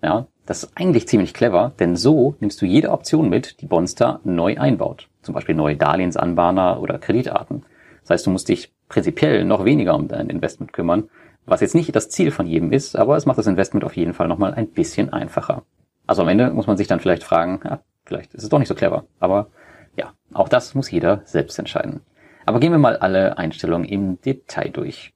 Ja, 0.02 0.28
das 0.46 0.64
ist 0.64 0.74
eigentlich 0.76 1.08
ziemlich 1.08 1.34
clever, 1.34 1.72
denn 1.80 1.96
so 1.96 2.36
nimmst 2.42 2.62
du 2.62 2.66
jede 2.66 2.92
Option 2.92 3.30
mit, 3.30 3.62
die 3.62 3.66
Bonster 3.66 4.20
neu 4.26 4.58
einbaut. 4.58 5.08
Zum 5.22 5.34
Beispiel 5.34 5.56
neue 5.56 5.78
Darlehensanbahner 5.78 6.82
oder 6.82 7.00
Kreditarten. 7.00 7.64
Das 8.02 8.10
heißt, 8.10 8.26
du 8.26 8.32
musst 8.32 8.50
dich 8.50 8.74
prinzipiell 8.90 9.46
noch 9.46 9.64
weniger 9.64 9.96
um 9.96 10.10
dein 10.10 10.30
Investment 10.30 10.74
kümmern 10.74 11.10
was 11.46 11.62
jetzt 11.62 11.76
nicht 11.76 11.96
das 11.96 12.10
Ziel 12.10 12.32
von 12.32 12.48
jedem 12.48 12.72
ist, 12.72 12.96
aber 12.96 13.18
es 13.18 13.26
macht 13.26 13.38
das 13.38 13.48
Investment 13.48 13.84
auf 13.84 13.98
jeden 13.98 14.14
Fall 14.14 14.28
nochmal 14.28 14.54
ein 14.54 14.68
bisschen 14.68 15.12
einfacher. 15.12 15.64
Also 16.08 16.22
am 16.22 16.28
Ende 16.28 16.52
muss 16.52 16.68
man 16.68 16.78
sich 16.78 16.88
dann 16.88 17.00
vielleicht 17.00 17.24
fragen, 17.24 17.60
ja, 17.64 17.82
vielleicht 18.06 18.34
ist 18.34 18.44
es 18.44 18.50
doch 18.50 18.60
nicht 18.60 18.68
so 18.68 18.76
clever. 18.76 19.06
Aber 19.20 19.48
ja, 19.96 20.14
auch 20.34 20.50
das 20.50 20.76
muss 20.76 20.92
jeder 20.92 21.22
selbst 21.26 21.60
entscheiden. 21.60 22.02
Aber 22.46 22.60
gehen 22.60 22.72
wir 22.72 22.80
mal 22.80 22.98
alle 22.98 23.38
Einstellungen 23.38 23.88
im 23.88 24.22
Detail 24.22 24.70
durch. 24.70 25.14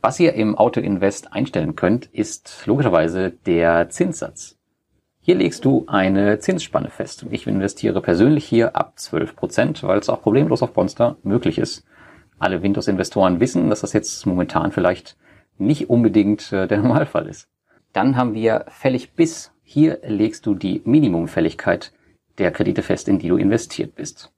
Was 0.00 0.20
ihr 0.20 0.34
im 0.34 0.56
Auto-Invest 0.56 1.32
einstellen 1.32 1.74
könnt, 1.74 2.06
ist 2.06 2.62
logischerweise 2.66 3.32
der 3.46 3.88
Zinssatz. 3.88 4.56
Hier 5.20 5.34
legst 5.34 5.64
du 5.64 5.84
eine 5.88 6.38
Zinsspanne 6.38 6.88
fest. 6.88 7.26
Ich 7.30 7.46
investiere 7.46 8.00
persönlich 8.00 8.44
hier 8.44 8.76
ab 8.76 8.94
12%, 8.96 9.34
Prozent, 9.34 9.82
weil 9.82 9.98
es 9.98 10.08
auch 10.08 10.22
problemlos 10.22 10.62
auf 10.62 10.72
Bonster 10.72 11.16
möglich 11.22 11.58
ist. 11.58 11.84
Alle 12.38 12.62
Windows-Investoren 12.62 13.40
wissen, 13.40 13.68
dass 13.70 13.80
das 13.80 13.92
jetzt 13.92 14.24
momentan 14.24 14.70
vielleicht 14.70 15.16
nicht 15.58 15.90
unbedingt 15.90 16.52
äh, 16.52 16.68
der 16.68 16.78
Normalfall 16.82 17.26
ist. 17.26 17.48
Dann 17.92 18.16
haben 18.16 18.34
wir 18.34 18.66
fällig 18.68 19.14
bis. 19.14 19.52
Hier 19.64 19.98
legst 20.04 20.46
du 20.46 20.54
die 20.54 20.80
Minimumfälligkeit 20.84 21.92
der 22.38 22.52
Kredite 22.52 22.82
fest, 22.82 23.08
in 23.08 23.18
die 23.18 23.28
du 23.28 23.36
investiert 23.36 23.96
bist. 23.96 24.32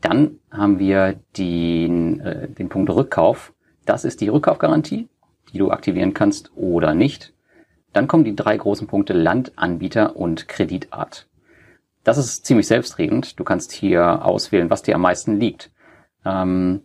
Dann 0.00 0.38
haben 0.50 0.78
wir 0.78 1.20
den, 1.36 2.20
äh, 2.20 2.48
den 2.48 2.68
Punkt 2.68 2.90
Rückkauf. 2.90 3.53
Das 3.84 4.04
ist 4.04 4.20
die 4.20 4.28
Rückkaufgarantie, 4.28 5.08
die 5.52 5.58
du 5.58 5.70
aktivieren 5.70 6.14
kannst 6.14 6.52
oder 6.56 6.94
nicht. 6.94 7.32
Dann 7.92 8.08
kommen 8.08 8.24
die 8.24 8.34
drei 8.34 8.56
großen 8.56 8.86
Punkte 8.86 9.12
Land, 9.12 9.52
Anbieter 9.56 10.16
und 10.16 10.48
Kreditart. 10.48 11.28
Das 12.02 12.18
ist 12.18 12.44
ziemlich 12.44 12.66
selbstredend. 12.66 13.38
Du 13.38 13.44
kannst 13.44 13.72
hier 13.72 14.24
auswählen, 14.24 14.68
was 14.68 14.82
dir 14.82 14.94
am 14.94 15.00
meisten 15.02 15.38
liegt. 15.38 15.70
Ähm, 16.24 16.82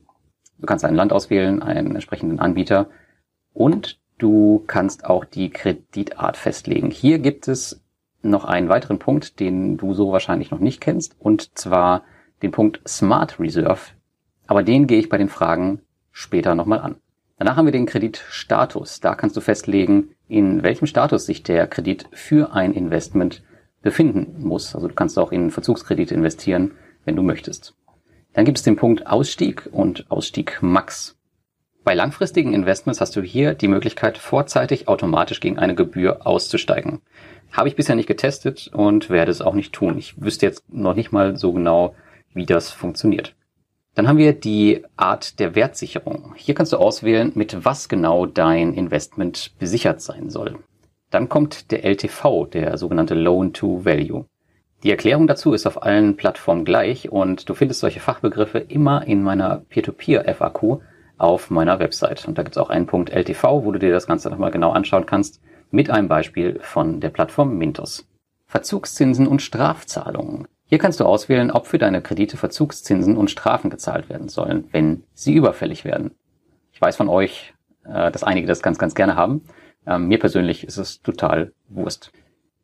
du 0.60 0.66
kannst 0.66 0.86
ein 0.86 0.96
Land 0.96 1.12
auswählen, 1.12 1.62
einen 1.62 1.96
entsprechenden 1.96 2.40
Anbieter 2.40 2.90
und 3.54 4.00
du 4.18 4.64
kannst 4.68 5.06
auch 5.06 5.26
die 5.26 5.50
Kreditart 5.50 6.38
festlegen. 6.38 6.92
Hier 6.92 7.20
gibt 7.20 7.48
es 7.48 7.84
noch 8.22 8.46
einen 8.46 8.70
weiteren 8.70 9.00
Punkt, 9.00 9.40
den 9.40 9.78
du 9.78 9.94
so 9.94 10.12
wahrscheinlich 10.12 10.52
noch 10.52 10.60
nicht 10.60 10.82
kennst, 10.82 11.16
und 11.20 11.58
zwar 11.58 12.04
den 12.42 12.52
Punkt 12.52 12.82
Smart 12.88 13.40
Reserve. 13.40 13.80
Aber 14.48 14.64
den 14.64 14.88
gehe 14.88 15.00
ich 15.00 15.10
bei 15.10 15.18
den 15.18 15.30
Fragen 15.30 15.82
später 16.12 16.56
nochmal 16.56 16.80
an. 16.80 16.96
Danach 17.38 17.56
haben 17.56 17.66
wir 17.66 17.72
den 17.72 17.86
Kreditstatus. 17.86 19.00
Da 19.00 19.16
kannst 19.16 19.38
du 19.38 19.42
festlegen, 19.42 20.10
in 20.28 20.62
welchem 20.62 20.88
Status 20.88 21.26
sich 21.26 21.42
der 21.44 21.68
Kredit 21.68 22.06
für 22.12 22.54
ein 22.54 22.74
Investment 22.74 23.44
befinden 23.82 24.36
muss. 24.46 24.76
Also 24.76 24.88
du 24.88 24.94
kannst 24.94 25.18
auch 25.18 25.32
in 25.32 25.50
Verzugskredite 25.50 26.14
investieren, 26.14 26.72
wenn 27.06 27.16
du 27.16 27.24
möchtest. 27.24 27.76
Dann 28.34 28.46
gibt 28.46 28.58
es 28.58 28.64
den 28.64 28.76
Punkt 28.76 29.08
Ausstieg 29.08 29.70
und 29.72 30.12
Ausstieg 30.12 30.60
Max. 30.62 31.18
Bei 31.84 31.94
langfristigen 31.94 32.54
Investments 32.54 33.00
hast 33.02 33.16
du 33.16 33.22
hier 33.22 33.56
die 33.56 33.70
Möglichkeit, 33.70 34.18
vorzeitig 34.18 34.88
automatisch 34.88 35.40
gegen 35.40 35.58
eine 35.58 35.76
Gebühr 35.76 36.28
auszusteigen. 36.28 37.02
Habe 37.52 37.70
ich 37.70 37.76
bisher 37.76 37.96
nicht 37.96 38.08
getestet 38.08 38.70
und 38.74 39.10
werde 39.10 39.32
es 39.32 39.42
auch 39.42 39.56
nicht 39.56 39.74
tun. 39.74 39.98
Ich 39.98 40.22
wüsste 40.22 40.46
jetzt 40.46 40.64
noch 40.72 40.94
nicht 40.94 41.12
mal 41.12 41.38
so 41.38 41.54
genau, 41.54 41.96
wie 42.34 42.46
das 42.46 42.70
funktioniert. 42.70 43.34
Dann 44.00 44.08
haben 44.08 44.18
wir 44.18 44.32
die 44.32 44.86
Art 44.96 45.42
der 45.42 45.56
Wertsicherung. 45.56 46.34
Hier 46.38 46.56
kannst 46.56 46.72
du 46.72 46.78
auswählen, 46.78 47.34
mit 47.36 47.66
was 47.66 47.90
genau 47.90 48.26
dein 48.26 48.74
Investment 48.74 49.52
besichert 49.60 50.00
sein 50.00 50.30
soll. 50.30 50.58
Dann 51.10 51.28
kommt 51.28 51.70
der 51.70 51.84
LTV, 51.84 52.46
der 52.46 52.78
sogenannte 52.78 53.14
Loan 53.14 53.52
to 53.52 53.84
Value. 53.84 54.24
Die 54.84 54.92
Erklärung 54.92 55.28
dazu 55.28 55.52
ist 55.52 55.68
auf 55.68 55.84
allen 55.84 56.16
Plattformen 56.16 56.64
gleich 56.64 57.12
und 57.12 57.50
du 57.50 57.54
findest 57.54 57.82
solche 57.82 58.00
Fachbegriffe 58.00 58.60
immer 58.60 59.06
in 59.06 59.22
meiner 59.22 59.64
Peer-to-Peer-FAQ 59.68 60.80
auf 61.18 61.50
meiner 61.50 61.80
Website. 61.80 62.26
Und 62.26 62.38
da 62.38 62.44
gibt 62.44 62.56
es 62.56 62.58
auch 62.58 62.70
einen 62.70 62.88
Punkt 62.88 63.10
LTV, 63.10 63.66
wo 63.66 63.74
du 63.74 63.80
dir 63.80 63.92
das 63.92 64.08
Ganze 64.08 64.30
nochmal 64.30 64.52
genau 64.52 64.72
anschauen 64.72 65.08
kannst, 65.08 65.42
mit 65.72 65.90
einem 65.90 66.08
Beispiel 66.08 66.62
von 66.62 67.02
der 67.02 67.10
Plattform 67.10 67.58
Mintos. 67.58 68.08
Verzugszinsen 68.48 69.28
und 69.28 69.42
Strafzahlungen. 69.42 70.48
Hier 70.70 70.78
kannst 70.78 71.00
du 71.00 71.06
auswählen, 71.06 71.52
ob 71.52 71.68
für 71.68 71.78
deine 71.78 72.02
Kredite 72.02 72.38
Verzugszinsen 72.38 73.18
und 73.18 73.30
Strafen 73.30 73.70
gezahlt 73.70 74.08
werden 74.08 74.30
sollen, 74.30 74.70
wenn 74.72 75.04
sie 75.14 75.34
überfällig 75.34 75.84
werden. 75.84 76.12
Ich 76.72 76.80
weiß 76.80 76.96
von 76.96 77.10
euch, 77.10 77.54
äh, 77.86 78.12
dass 78.12 78.24
einige 78.24 78.48
das 78.48 78.62
ganz, 78.62 78.78
ganz 78.78 78.96
gerne 78.96 79.16
haben. 79.16 79.42
Ähm, 79.86 80.08
mir 80.08 80.20
persönlich 80.20 80.64
ist 80.64 80.78
es 80.78 81.02
total 81.02 81.52
Wurst. 81.68 82.12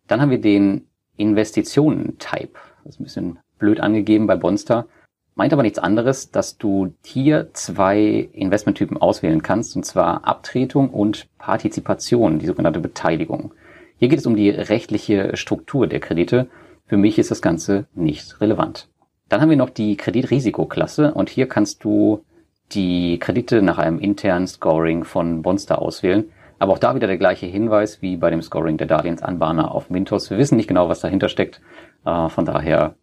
Dann 0.08 0.22
haben 0.22 0.30
wir 0.30 0.40
den 0.40 0.88
Investitionen-Type. 1.18 2.54
Das 2.84 2.96
ist 2.96 3.00
ein 3.00 3.04
bisschen 3.04 3.40
blöd 3.58 3.80
angegeben 3.80 4.28
bei 4.28 4.36
Bonster 4.36 4.88
meint 5.36 5.52
aber 5.54 5.62
nichts 5.62 5.80
anderes, 5.80 6.32
dass 6.32 6.58
du 6.58 6.94
hier 7.06 7.50
zwei 7.54 8.30
Investmenttypen 8.32 8.98
auswählen 8.98 9.44
kannst, 9.44 9.76
und 9.76 9.86
zwar 9.86 10.26
Abtretung 10.26 10.90
und 10.90 11.28
Partizipation, 11.38 12.40
die 12.40 12.48
sogenannte 12.48 12.80
Beteiligung. 12.80 13.54
Hier 13.98 14.08
geht 14.08 14.20
es 14.20 14.26
um 14.26 14.36
die 14.36 14.50
rechtliche 14.50 15.38
Struktur 15.38 15.88
der 15.88 16.00
Kredite. 16.00 16.48
Für 16.88 16.98
mich 16.98 17.18
ist 17.18 17.32
das 17.32 17.42
Ganze 17.42 17.86
nicht 17.96 18.40
relevant. 18.42 18.90
Dann 19.28 19.42
haben 19.42 19.50
wir 19.50 19.58
noch 19.58 19.72
die 19.72 19.98
Kreditrisikoklasse 19.98 21.14
und 21.14 21.30
hier 21.30 21.48
kannst 21.48 21.84
du 21.84 22.24
die 22.72 23.18
Kredite 23.20 23.62
nach 23.62 23.78
einem 23.78 24.00
internen 24.00 24.48
Scoring 24.48 25.04
von 25.04 25.42
Bonster 25.42 25.82
auswählen. 25.82 26.26
Aber 26.60 26.74
auch 26.74 26.80
da 26.80 26.96
wieder 26.96 27.08
der 27.08 27.18
gleiche 27.18 27.48
Hinweis 27.48 28.02
wie 28.02 28.18
bei 28.18 28.30
dem 28.30 28.42
Scoring 28.42 28.78
der 28.78 28.88
Darlehensanbahner 28.88 29.74
auf 29.74 29.90
Mintos. 29.90 30.30
Wir 30.30 30.38
wissen 30.38 30.58
nicht 30.58 30.68
genau, 30.68 30.88
was 30.88 31.02
dahinter 31.02 31.28
steckt. 31.28 31.62
Äh, 32.06 32.30
von 32.30 32.46
daher 32.46 32.96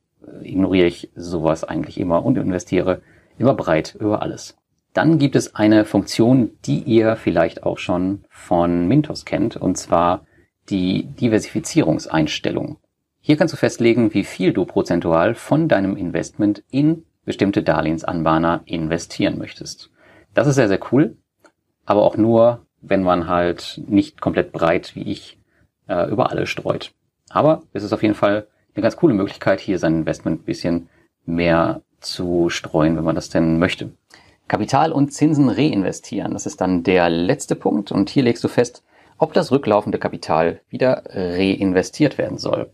ignoriere 0.42 0.86
ich 0.86 1.10
sowas 1.14 1.64
eigentlich 1.64 1.98
immer 1.98 2.24
und 2.24 2.38
investiere 2.38 3.02
immer 3.38 3.54
breit 3.54 3.96
über 3.98 4.22
alles. 4.22 4.56
Dann 4.94 5.18
gibt 5.18 5.36
es 5.36 5.54
eine 5.54 5.84
Funktion, 5.84 6.50
die 6.64 6.80
ihr 6.80 7.16
vielleicht 7.16 7.64
auch 7.64 7.78
schon 7.78 8.24
von 8.28 8.86
Mintos 8.86 9.24
kennt, 9.24 9.56
und 9.56 9.76
zwar 9.76 10.26
die 10.68 11.04
Diversifizierungseinstellung. 11.04 12.76
Hier 13.24 13.36
kannst 13.36 13.54
du 13.54 13.56
festlegen, 13.56 14.14
wie 14.14 14.24
viel 14.24 14.52
du 14.52 14.64
prozentual 14.64 15.36
von 15.36 15.68
deinem 15.68 15.96
Investment 15.96 16.64
in 16.72 17.04
bestimmte 17.24 17.62
Darlehensanbahner 17.62 18.62
investieren 18.64 19.38
möchtest. 19.38 19.90
Das 20.34 20.48
ist 20.48 20.56
sehr, 20.56 20.66
sehr 20.66 20.80
cool, 20.90 21.16
aber 21.86 22.02
auch 22.02 22.16
nur, 22.16 22.66
wenn 22.80 23.04
man 23.04 23.28
halt 23.28 23.80
nicht 23.86 24.20
komplett 24.20 24.50
breit 24.50 24.96
wie 24.96 25.04
ich 25.04 25.38
äh, 25.86 26.10
über 26.10 26.30
alle 26.30 26.48
streut. 26.48 26.94
Aber 27.30 27.62
es 27.72 27.84
ist 27.84 27.92
auf 27.92 28.02
jeden 28.02 28.16
Fall 28.16 28.48
eine 28.74 28.82
ganz 28.82 28.96
coole 28.96 29.14
Möglichkeit, 29.14 29.60
hier 29.60 29.78
sein 29.78 29.98
Investment 29.98 30.40
ein 30.40 30.44
bisschen 30.44 30.88
mehr 31.24 31.80
zu 32.00 32.48
streuen, 32.48 32.96
wenn 32.96 33.04
man 33.04 33.14
das 33.14 33.28
denn 33.28 33.60
möchte. 33.60 33.92
Kapital 34.48 34.90
und 34.90 35.12
Zinsen 35.12 35.48
reinvestieren, 35.48 36.32
das 36.32 36.46
ist 36.46 36.60
dann 36.60 36.82
der 36.82 37.08
letzte 37.08 37.54
Punkt 37.54 37.92
und 37.92 38.10
hier 38.10 38.24
legst 38.24 38.42
du 38.42 38.48
fest, 38.48 38.82
ob 39.16 39.32
das 39.32 39.52
rücklaufende 39.52 40.00
Kapital 40.00 40.60
wieder 40.68 41.04
reinvestiert 41.14 42.18
werden 42.18 42.38
soll. 42.38 42.68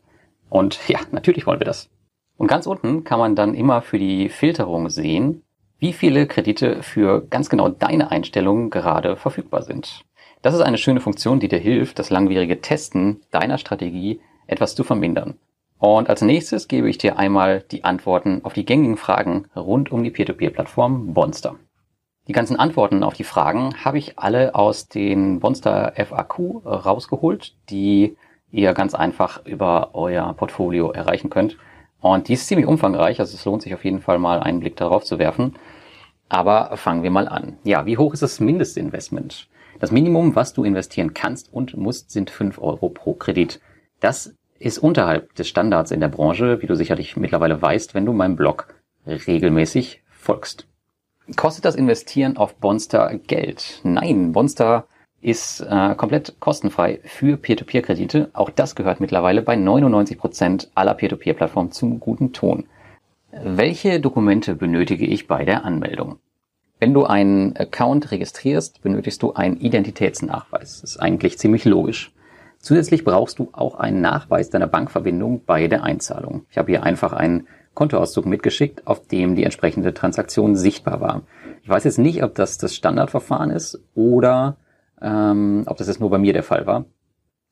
Und 0.49 0.88
ja, 0.88 1.00
natürlich 1.11 1.47
wollen 1.47 1.61
wir 1.61 1.67
das. 1.67 1.90
Und 2.37 2.47
ganz 2.47 2.67
unten 2.67 3.05
kann 3.05 3.19
man 3.19 3.35
dann 3.35 3.55
immer 3.55 3.83
für 3.83 3.99
die 3.99 4.28
Filterung 4.28 4.88
sehen, 4.90 5.43
wie 5.78 5.93
viele 5.93 6.26
Kredite 6.26 6.83
für 6.83 7.26
ganz 7.26 7.49
genau 7.49 7.69
deine 7.69 8.11
Einstellungen 8.11 8.71
gerade 8.71 9.17
verfügbar 9.17 9.62
sind. 9.62 10.05
Das 10.43 10.55
ist 10.55 10.61
eine 10.61 10.78
schöne 10.78 11.00
Funktion, 11.00 11.40
die 11.40 11.49
dir 11.49 11.59
hilft, 11.59 11.99
das 11.99 12.11
langwierige 12.11 12.61
Testen 12.61 13.23
deiner 13.31 13.59
Strategie 13.59 14.21
etwas 14.47 14.75
zu 14.75 14.85
vermindern. 14.85 15.35
Und 15.78 16.09
als 16.09 16.23
nächstes 16.23 16.67
gebe 16.69 16.88
ich 16.88 16.99
dir 16.99 17.19
einmal 17.19 17.64
die 17.71 17.85
Antworten 17.85 18.40
auf 18.45 18.52
die 18.52 18.64
gängigen 18.64 18.97
Fragen 18.97 19.47
rund 19.55 19.93
um 19.93 20.02
die 20.02 20.11
Peer-to-Peer-Plattform 20.11 21.14
Bonster. 21.14 21.57
Die 22.26 22.33
ganzen 22.33 22.57
Antworten 22.57 23.02
auf 23.02 23.14
die 23.14 23.25
Fragen 23.25 23.85
habe 23.85 23.99
ich 23.99 24.19
alle 24.19 24.55
aus 24.55 24.88
den 24.88 25.40
Bonster 25.40 25.93
FAQ 25.97 26.64
rausgeholt, 26.64 27.55
die 27.71 28.17
ihr 28.50 28.73
ganz 28.75 28.95
einfach 28.95 29.45
über 29.45 29.90
euer 29.95 30.33
Portfolio 30.35 30.90
erreichen 30.90 31.31
könnt. 31.31 31.57
Und 32.00 32.28
die 32.28 32.35
ist 32.35 32.47
ziemlich 32.47 32.67
umfangreich, 32.67 33.21
also 33.21 33.35
es 33.35 33.45
lohnt 33.45 33.62
sich 33.62 33.75
auf 33.75 33.85
jeden 33.85 34.00
Fall 34.00 34.19
mal 34.19 34.40
einen 34.40 34.61
Blick 34.61 34.76
darauf 34.76 35.05
zu 35.05 35.19
werfen. 35.19 35.57
Aber 36.28 36.76
fangen 36.76 37.02
wir 37.02 37.11
mal 37.11 37.28
an. 37.28 37.59
Ja, 37.64 37.87
wie 37.87 37.99
hoch 37.99 38.12
ist 38.12 38.23
das 38.23 38.40
Mindestinvestment? 38.40 39.49
Das 39.81 39.93
Minimum, 39.93 40.35
was 40.35 40.52
du 40.52 40.64
investieren 40.64 41.14
kannst 41.14 41.52
und 41.52 41.76
musst, 41.76 42.11
sind 42.11 42.31
5 42.31 42.59
Euro 42.61 42.88
pro 42.88 43.14
Kredit. 43.14 43.61
Das 44.00 44.35
ist 44.59 44.78
unterhalb 44.78 45.35
des 45.35 45.49
Standards 45.49 45.90
in 45.90 46.00
der 46.00 46.09
Branche, 46.09 46.61
wie 46.61 46.67
du 46.67 46.75
sicherlich 46.75 47.17
mittlerweile 47.17 47.61
weißt, 47.61 47.95
wenn 47.95 48.07
du 48.07 48.12
meinem 48.12 48.37
Blog 48.37 48.75
regelmäßig 49.07 50.02
folgst. 50.11 50.67
Kostet 51.37 51.64
das 51.64 51.76
Investieren 51.76 52.37
auf 52.37 52.57
Bonster 52.57 53.14
Geld? 53.19 53.81
Nein, 53.85 54.33
Bonster 54.33 54.87
ist 55.28 55.61
äh, 55.61 55.94
komplett 55.94 56.40
kostenfrei 56.40 57.00
für 57.04 57.37
Peer-to-Peer-Kredite. 57.37 58.30
Auch 58.32 58.49
das 58.49 58.75
gehört 58.75 58.99
mittlerweile 58.99 59.42
bei 59.42 59.56
99 59.56 60.16
Prozent 60.16 60.70
aller 60.75 60.94
Peer-to-Peer-Plattformen 60.94 61.70
zum 61.70 62.00
guten 62.00 62.32
Ton. 62.32 62.64
Welche 63.30 64.00
Dokumente 64.00 64.54
benötige 64.54 65.04
ich 65.04 65.26
bei 65.26 65.44
der 65.44 65.66
Anmeldung? 65.66 66.18
Wenn 66.80 66.94
du 66.94 67.04
einen 67.04 67.54
Account 67.56 68.11
registrierst, 68.11 68.80
benötigst 68.80 69.23
du 69.23 69.35
einen 69.35 69.58
Identitätsnachweis. 69.58 70.80
Das 70.80 70.92
ist 70.92 70.97
eigentlich 70.97 71.38
ziemlich 71.38 71.66
logisch. 71.66 72.14
Zusätzlich 72.58 73.04
brauchst 73.04 73.38
du 73.38 73.50
auch 73.52 73.75
einen 73.75 74.00
Nachweis 74.00 74.49
deiner 74.49 74.66
Bankverbindung 74.66 75.45
bei 75.45 75.69
der 75.69 75.82
Einzahlung. 75.82 76.47
Ich 76.50 76.56
habe 76.56 76.71
hier 76.71 76.84
einfach 76.84 77.12
einen 77.12 77.49
Kontoauszug 77.75 78.25
mitgeschickt, 78.25 78.86
auf 78.86 79.06
dem 79.06 79.36
die 79.36 79.45
entsprechende 79.45 79.93
Transaktion 79.93 80.56
sichtbar 80.56 81.00
war. 81.00 81.23
Ich 81.62 81.69
weiß 81.69 81.84
jetzt 81.84 81.99
nicht, 81.99 82.23
ob 82.25 82.34
das 82.34 82.56
das 82.56 82.75
Standardverfahren 82.75 83.50
ist 83.50 83.78
oder 83.95 84.56
ähm, 85.02 85.65
ob 85.67 85.76
das 85.76 85.89
jetzt 85.89 86.00
nur 86.00 86.11
bei 86.11 86.19
mir 86.19 86.32
der 86.32 86.43
Fall 86.43 86.67
war. 86.67 86.87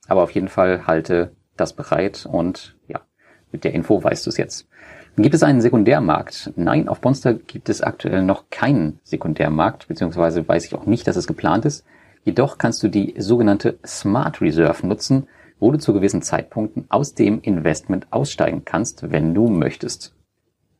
Aber 0.08 0.22
auf 0.22 0.30
jeden 0.30 0.48
Fall 0.48 0.86
halte 0.86 1.32
das 1.56 1.72
bereit 1.72 2.26
und 2.30 2.76
ja, 2.88 3.00
mit 3.52 3.64
der 3.64 3.74
Info 3.74 4.02
weißt 4.02 4.26
du 4.26 4.30
es 4.30 4.36
jetzt. 4.36 4.68
Gibt 5.18 5.34
es 5.34 5.42
einen 5.42 5.62
Sekundärmarkt? 5.62 6.52
Nein, 6.56 6.88
auf 6.88 7.02
Monster 7.02 7.32
gibt 7.32 7.70
es 7.70 7.80
aktuell 7.80 8.22
noch 8.22 8.50
keinen 8.50 9.00
Sekundärmarkt, 9.02 9.88
beziehungsweise 9.88 10.46
weiß 10.46 10.66
ich 10.66 10.74
auch 10.74 10.84
nicht, 10.84 11.06
dass 11.06 11.16
es 11.16 11.26
geplant 11.26 11.64
ist. 11.64 11.86
Jedoch 12.24 12.58
kannst 12.58 12.82
du 12.82 12.88
die 12.88 13.14
sogenannte 13.16 13.78
Smart 13.86 14.42
Reserve 14.42 14.86
nutzen, 14.86 15.26
wo 15.58 15.70
du 15.70 15.78
zu 15.78 15.94
gewissen 15.94 16.20
Zeitpunkten 16.20 16.84
aus 16.90 17.14
dem 17.14 17.40
Investment 17.40 18.08
aussteigen 18.10 18.66
kannst, 18.66 19.10
wenn 19.10 19.32
du 19.32 19.48
möchtest. 19.48 20.14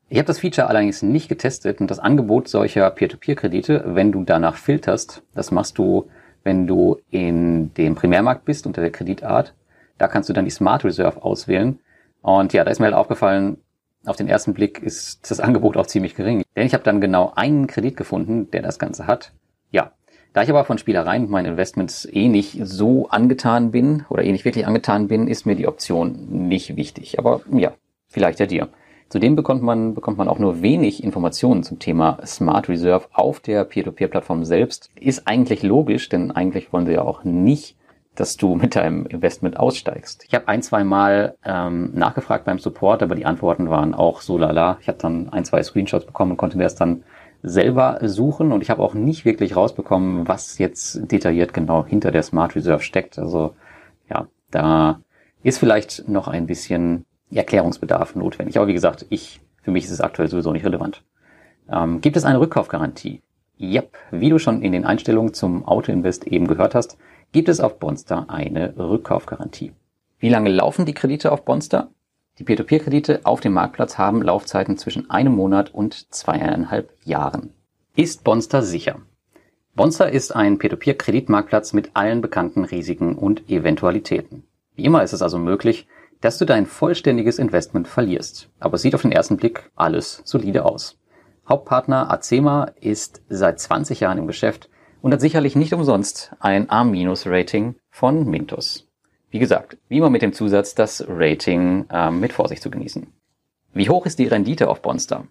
Ich 0.08 0.18
habe 0.18 0.26
das 0.26 0.40
Feature 0.40 0.68
allerdings 0.68 1.02
nicht 1.02 1.28
getestet 1.28 1.80
und 1.80 1.90
das 1.90 1.98
Angebot 1.98 2.46
solcher 2.48 2.90
Peer-to-Peer-Kredite, 2.90 3.84
wenn 3.86 4.12
du 4.12 4.22
danach 4.22 4.56
filterst, 4.56 5.22
das 5.34 5.50
machst 5.50 5.78
du 5.78 6.10
wenn 6.46 6.66
du 6.66 6.98
in 7.10 7.74
dem 7.74 7.96
Primärmarkt 7.96 8.44
bist 8.44 8.66
unter 8.66 8.80
der 8.80 8.92
Kreditart, 8.92 9.52
da 9.98 10.06
kannst 10.06 10.28
du 10.28 10.32
dann 10.32 10.44
die 10.44 10.50
Smart 10.50 10.84
Reserve 10.84 11.22
auswählen. 11.22 11.80
Und 12.22 12.52
ja, 12.52 12.64
da 12.64 12.70
ist 12.70 12.78
mir 12.78 12.86
halt 12.86 12.94
aufgefallen, 12.94 13.58
auf 14.06 14.16
den 14.16 14.28
ersten 14.28 14.54
Blick 14.54 14.80
ist 14.80 15.30
das 15.30 15.40
Angebot 15.46 15.76
auch 15.76 15.86
ziemlich 15.86 16.14
gering. 16.14 16.44
Denn 16.54 16.66
ich 16.66 16.72
habe 16.72 16.84
dann 16.84 17.00
genau 17.00 17.32
einen 17.34 17.66
Kredit 17.66 17.96
gefunden, 17.96 18.50
der 18.52 18.62
das 18.62 18.78
Ganze 18.78 19.06
hat. 19.06 19.32
Ja, 19.72 19.92
da 20.32 20.42
ich 20.42 20.50
aber 20.50 20.64
von 20.64 20.78
Spielereien 20.78 21.24
und 21.24 21.30
meinen 21.30 21.46
Investments 21.46 22.06
eh 22.10 22.28
nicht 22.28 22.58
so 22.62 23.08
angetan 23.08 23.72
bin 23.72 24.04
oder 24.08 24.22
eh 24.22 24.30
nicht 24.30 24.44
wirklich 24.44 24.66
angetan 24.66 25.08
bin, 25.08 25.26
ist 25.26 25.46
mir 25.46 25.56
die 25.56 25.66
Option 25.66 26.46
nicht 26.46 26.76
wichtig. 26.76 27.18
Aber 27.18 27.40
ja, 27.52 27.72
vielleicht 28.06 28.38
ja 28.38 28.46
dir. 28.46 28.68
Zudem 29.08 29.36
bekommt 29.36 29.62
man, 29.62 29.94
bekommt 29.94 30.18
man 30.18 30.28
auch 30.28 30.40
nur 30.40 30.62
wenig 30.62 31.04
Informationen 31.04 31.62
zum 31.62 31.78
Thema 31.78 32.18
Smart 32.26 32.68
Reserve 32.68 33.06
auf 33.12 33.38
der 33.38 33.64
Peer-to-Peer-Plattform 33.64 34.44
selbst. 34.44 34.90
Ist 34.98 35.28
eigentlich 35.28 35.62
logisch, 35.62 36.08
denn 36.08 36.32
eigentlich 36.32 36.72
wollen 36.72 36.86
sie 36.86 36.94
ja 36.94 37.02
auch 37.02 37.22
nicht, 37.22 37.76
dass 38.16 38.36
du 38.36 38.56
mit 38.56 38.74
deinem 38.74 39.06
Investment 39.06 39.58
aussteigst. 39.58 40.24
Ich 40.26 40.34
habe 40.34 40.48
ein, 40.48 40.62
zwei 40.62 40.82
Mal 40.82 41.36
ähm, 41.44 41.92
nachgefragt 41.94 42.46
beim 42.46 42.58
Support, 42.58 43.02
aber 43.02 43.14
die 43.14 43.26
Antworten 43.26 43.70
waren 43.70 43.94
auch 43.94 44.22
so 44.22 44.38
lala. 44.38 44.78
Ich 44.80 44.88
habe 44.88 44.98
dann 44.98 45.28
ein, 45.28 45.44
zwei 45.44 45.62
Screenshots 45.62 46.06
bekommen 46.06 46.32
und 46.32 46.36
konnte 46.36 46.56
mir 46.56 46.64
das 46.64 46.74
dann 46.74 47.04
selber 47.42 47.98
suchen 48.02 48.50
und 48.50 48.62
ich 48.62 48.70
habe 48.70 48.82
auch 48.82 48.94
nicht 48.94 49.24
wirklich 49.24 49.54
rausbekommen, 49.54 50.26
was 50.26 50.58
jetzt 50.58 51.12
detailliert 51.12 51.54
genau 51.54 51.84
hinter 51.86 52.10
der 52.10 52.24
Smart 52.24 52.56
Reserve 52.56 52.82
steckt. 52.82 53.18
Also 53.18 53.54
ja, 54.10 54.26
da 54.50 55.00
ist 55.44 55.58
vielleicht 55.58 56.08
noch 56.08 56.26
ein 56.26 56.46
bisschen 56.46 57.04
Erklärungsbedarf 57.30 58.14
notwendig. 58.14 58.56
Aber 58.56 58.66
wie 58.66 58.72
gesagt, 58.72 59.06
ich, 59.10 59.40
für 59.62 59.70
mich 59.70 59.84
ist 59.84 59.90
es 59.90 60.00
aktuell 60.00 60.28
sowieso 60.28 60.52
nicht 60.52 60.64
relevant. 60.64 61.02
Ähm, 61.70 62.00
gibt 62.00 62.16
es 62.16 62.24
eine 62.24 62.40
Rückkaufgarantie? 62.40 63.22
Yep, 63.58 63.96
wie 64.10 64.28
du 64.28 64.38
schon 64.38 64.62
in 64.62 64.72
den 64.72 64.84
Einstellungen 64.84 65.32
zum 65.32 65.66
Autoinvest 65.66 66.26
eben 66.26 66.46
gehört 66.46 66.74
hast, 66.74 66.98
gibt 67.32 67.48
es 67.48 67.60
auf 67.60 67.78
Bonster 67.78 68.26
eine 68.28 68.76
Rückkaufgarantie. 68.76 69.72
Wie 70.18 70.28
lange 70.28 70.50
laufen 70.50 70.86
die 70.86 70.94
Kredite 70.94 71.32
auf 71.32 71.44
Bonster? 71.44 71.90
Die 72.38 72.44
Peer-to-Peer-Kredite 72.44 73.20
auf 73.24 73.40
dem 73.40 73.54
Marktplatz 73.54 73.96
haben 73.96 74.20
Laufzeiten 74.20 74.76
zwischen 74.76 75.08
einem 75.08 75.34
Monat 75.34 75.72
und 75.72 76.12
zweieinhalb 76.14 76.92
Jahren. 77.04 77.54
Ist 77.94 78.24
Bonster 78.24 78.62
sicher? 78.62 79.00
Bonster 79.74 80.10
ist 80.10 80.36
ein 80.36 80.58
Peer-to-Peer-Kreditmarktplatz 80.58 81.72
mit 81.72 81.90
allen 81.94 82.20
bekannten 82.20 82.64
Risiken 82.64 83.14
und 83.14 83.48
Eventualitäten. 83.50 84.44
Wie 84.74 84.84
immer 84.84 85.02
ist 85.02 85.14
es 85.14 85.22
also 85.22 85.38
möglich, 85.38 85.86
dass 86.20 86.38
du 86.38 86.44
dein 86.44 86.66
vollständiges 86.66 87.38
Investment 87.38 87.88
verlierst. 87.88 88.50
Aber 88.58 88.74
es 88.74 88.82
sieht 88.82 88.94
auf 88.94 89.02
den 89.02 89.12
ersten 89.12 89.36
Blick 89.36 89.70
alles 89.74 90.22
solide 90.24 90.64
aus. 90.64 90.98
Hauptpartner 91.48 92.10
Acema 92.10 92.72
ist 92.80 93.22
seit 93.28 93.60
20 93.60 94.00
Jahren 94.00 94.18
im 94.18 94.26
Geschäft 94.26 94.68
und 95.00 95.12
hat 95.12 95.20
sicherlich 95.20 95.54
nicht 95.54 95.72
umsonst 95.72 96.32
ein 96.40 96.68
A-Rating 96.70 97.76
von 97.90 98.28
Mintos. 98.28 98.88
Wie 99.30 99.38
gesagt, 99.38 99.76
wie 99.88 99.98
immer 99.98 100.10
mit 100.10 100.22
dem 100.22 100.32
Zusatz, 100.32 100.74
das 100.74 101.04
Rating 101.06 101.86
äh, 101.90 102.10
mit 102.10 102.32
Vorsicht 102.32 102.62
zu 102.62 102.70
genießen. 102.70 103.06
Wie 103.72 103.88
hoch 103.88 104.06
ist 104.06 104.18
die 104.18 104.26
Rendite 104.26 104.68
auf 104.68 104.82
Bonster? 104.82 105.26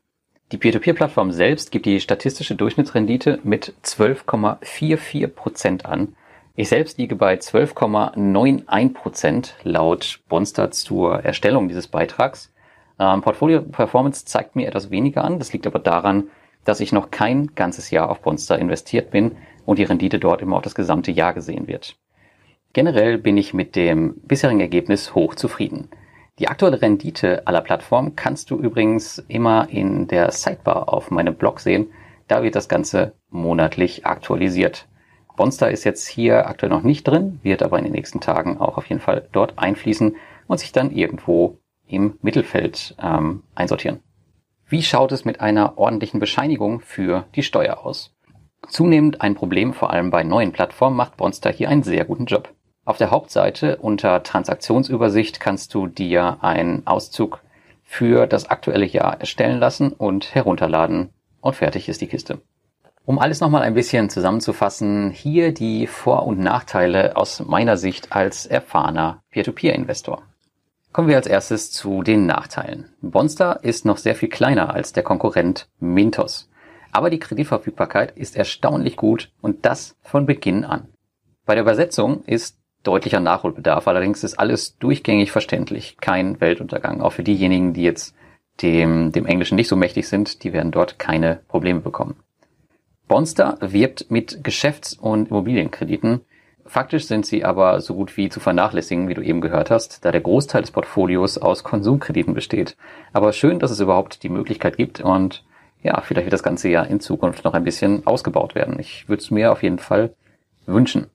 Die 0.52 0.58
Peer-to-Peer-Plattform 0.58 1.32
selbst 1.32 1.71
gibt 1.71 1.88
die 1.88 2.00
statistische 2.00 2.56
Durchschnittsrendite 2.56 3.39
mit 3.43 3.74
12,44% 3.84 5.86
an 5.86 6.15
ich 6.58 6.70
selbst 6.70 6.98
liege 6.98 7.15
bei 7.15 7.36
12,91 7.36 8.94
Prozent 8.94 9.56
laut 9.63 10.22
Bonster 10.30 10.72
zur 10.72 11.24
Erstellung 11.24 11.68
dieses 11.68 11.88
Beitrags. 11.88 12.54
Ähm, 12.98 13.22
Portfolio 13.22 13.62
Performance 13.62 14.26
zeigt 14.26 14.56
mir 14.56 14.68
etwas 14.68 14.89
weniger 14.89 15.24
an. 15.24 15.38
Das 15.38 15.52
liegt 15.52 15.68
aber 15.68 15.80
daran, 15.80 16.30
dass 16.63 16.80
ich 16.80 16.94
noch 16.94 17.12
kein 17.12 17.54
ganzes 17.56 17.91
Jahr 17.91 18.10
auf 18.10 18.22
Bonster 18.22 18.58
investiert 18.58 19.12
bin 19.12 19.36
und 19.65 19.80
die 19.80 19.84
Rendite 19.84 20.18
dort 20.18 20.41
immer 20.41 20.58
auf 20.58 20.63
das 20.63 20.76
gesamte 20.76 21.12
Jahr 21.12 21.34
gesehen 21.34 21.68
wird. 21.68 21.98
Generell 22.72 23.18
bin 23.18 23.38
ich 23.38 23.54
mit 23.54 23.76
dem 23.76 24.15
bisherigen 24.22 24.62
Ergebnis 24.62 25.13
hoch 25.13 25.36
zufrieden. 25.36 25.89
Die 26.39 26.48
aktuelle 26.48 26.82
Rendite 26.82 27.48
aller 27.48 27.62
Plattformen 27.62 28.15
kannst 28.15 28.50
du 28.50 28.58
übrigens 28.58 29.20
immer 29.28 29.70
in 29.70 30.08
der 30.08 30.32
Sidebar 30.32 30.94
auf 30.94 31.12
meinem 31.12 31.36
Blog 31.36 31.60
sehen. 31.60 31.91
Da 32.28 32.44
wird 32.44 32.56
das 32.56 32.68
Ganze 32.68 33.13
monatlich 33.30 34.06
aktualisiert. 34.06 34.88
Bonster 35.36 35.69
ist 35.69 35.84
jetzt 35.84 36.08
hier 36.08 36.48
aktuell 36.48 36.69
noch 36.69 36.84
nicht 36.84 37.08
drin, 37.08 37.39
wird 37.43 37.63
aber 37.63 37.78
in 37.78 37.84
den 37.84 37.93
nächsten 37.93 38.19
Tagen 38.19 38.58
auch 38.60 38.78
auf 38.78 38.86
jeden 38.88 39.02
Fall 39.02 39.28
dort 39.32 39.58
einfließen 39.58 40.15
und 40.48 40.60
sich 40.60 40.71
dann 40.71 40.91
irgendwo 40.91 41.58
im 41.88 42.17
Mittelfeld 42.21 42.95
ähm, 43.02 43.43
einsortieren. 43.54 44.00
Wie 44.67 44.82
schaut 44.82 45.12
es 45.12 45.26
mit 45.26 45.41
einer 45.41 45.78
ordentlichen 45.78 46.19
Bescheinigung 46.19 46.80
für 46.80 47.26
die 47.36 47.43
Steuer 47.43 47.86
aus? 47.86 48.15
Zunehmend 48.67 49.21
ein 49.21 49.36
Problem, 49.36 49.74
vor 49.74 49.91
allem 49.91 50.10
bei 50.10 50.24
neuen 50.24 50.52
Plattformen, 50.52 50.98
macht 50.98 51.17
Bonster 51.17 51.52
hier 51.52 51.69
einen 51.69 51.84
sehr 51.84 52.06
guten 52.06 52.26
Job. 52.26 52.50
Auf 52.84 52.98
der 52.98 53.12
Hauptseite 53.12 53.78
unter 53.78 54.24
Transaktionsübersicht 54.24 55.39
kannst 55.39 55.74
du 55.74 55.88
dir 55.88 56.38
einen 56.41 56.86
Auszug 56.88 57.41
für 57.84 58.26
das 58.26 58.50
aktuelle 58.50 58.86
Jahr 58.86 59.19
erstellen 59.19 59.60
lassen 59.60 59.91
und 59.91 60.34
herunterladen 60.34 61.10
und 61.41 61.56
fertig 61.56 61.88
ist 61.89 62.02
die 62.02 62.08
Kiste. 62.08 62.41
Um 63.08 63.20
alles 63.20 63.39
nochmal 63.39 63.62
ein 63.62 63.76
bisschen 63.76 64.10
zusammenzufassen, 64.10 65.12
hier 65.12 65.54
die 65.54 65.86
Vor- 65.86 66.26
und 66.26 66.39
Nachteile 66.39 67.15
aus 67.15 67.39
meiner 67.39 67.78
Sicht 67.78 68.12
als 68.12 68.48
erfahrener 68.48 69.22
Peer-to-Peer-Investor. 69.30 70.24
Kommen 70.91 71.08
wir 71.08 71.15
als 71.15 71.28
erstes 71.28 71.72
zu 71.72 72.02
den 72.02 72.26
Nachteilen. 72.26 72.89
Bonster 73.02 73.60
ist 73.63 73.86
noch 73.86 73.98
sehr 73.98 74.15
viel 74.15 74.30
kleiner 74.30 74.74
als 74.74 74.91
der 74.91 75.04
Konkurrent 75.04 75.70
Mintos. 75.80 76.50
Aber 76.91 77.12
die 77.12 77.20
Kreditverfügbarkeit 77.20 78.18
ist 78.18 78.36
erstaunlich 78.36 78.96
gut 78.96 79.32
und 79.39 79.68
das 79.68 79.96
von 80.02 80.26
Beginn 80.26 80.65
an. 80.65 80.88
Bei 81.46 81.54
der 81.54 81.62
Übersetzung 81.62 82.24
ist 82.24 82.58
deutlicher 82.82 83.20
Nachholbedarf, 83.20 83.88
allerdings 83.88 84.24
ist 84.24 84.39
alles 84.39 84.80
durchgängig 84.80 85.32
verständlich, 85.32 85.98
kein 86.02 86.41
Weltuntergang. 86.41 87.02
Auch 87.02 87.12
für 87.12 87.24
diejenigen, 87.24 87.74
die 87.74 87.84
jetzt 87.84 88.15
dem, 88.63 89.12
dem 89.12 89.28
Englischen 89.28 89.58
nicht 89.58 89.68
so 89.68 89.76
mächtig 89.76 90.08
sind, 90.08 90.44
die 90.44 90.54
werden 90.54 90.72
dort 90.72 90.98
keine 90.98 91.41
Probleme 91.48 91.82
bekommen. 91.82 92.15
Bonster 93.08 93.58
wirbt 93.62 94.10
mit 94.10 94.44
Geschäfts- 94.44 94.94
und 94.94 95.30
Immobilienkrediten. 95.30 96.22
Faktisch 96.65 97.06
sind 97.06 97.26
sie 97.26 97.46
aber 97.46 97.80
so 97.82 97.94
gut 97.94 98.18
wie 98.18 98.30
zu 98.30 98.39
vernachlässigen, 98.39 99.08
wie 99.08 99.13
du 99.13 99.22
eben 99.22 99.41
gehört 99.41 99.70
hast, 99.70 100.04
da 100.04 100.12
der 100.12 100.22
Großteil 100.22 100.62
des 100.62 100.72
Portfolios 100.72 101.38
aus 101.38 101.63
Konsumkrediten 101.63 102.34
besteht. 102.34 102.76
Aber 103.13 103.34
schön, 103.34 103.60
dass 103.60 103.70
es 103.70 103.80
überhaupt 103.80 104.24
die 104.24 104.30
Möglichkeit 104.30 104.76
gibt 104.76 105.02
und 105.02 105.44
ja, 105.84 106.02
vielleicht 106.02 106.26
wird 106.26 106.34
das 106.34 106.41
Ganze 106.41 106.70
ja 106.70 106.82
in 106.82 107.00
Zukunft 107.00 107.46
noch 107.46 107.54
ein 107.54 107.63
bisschen 107.63 108.08
ausgebaut 108.08 108.56
werden. 108.56 108.80
Ich 108.80 109.08
würde 109.08 109.22
es 109.22 109.30
mir 109.30 109.52
auf 109.52 109.62
jeden 109.62 109.78
Fall 109.78 110.15
wünschen. 110.65 111.06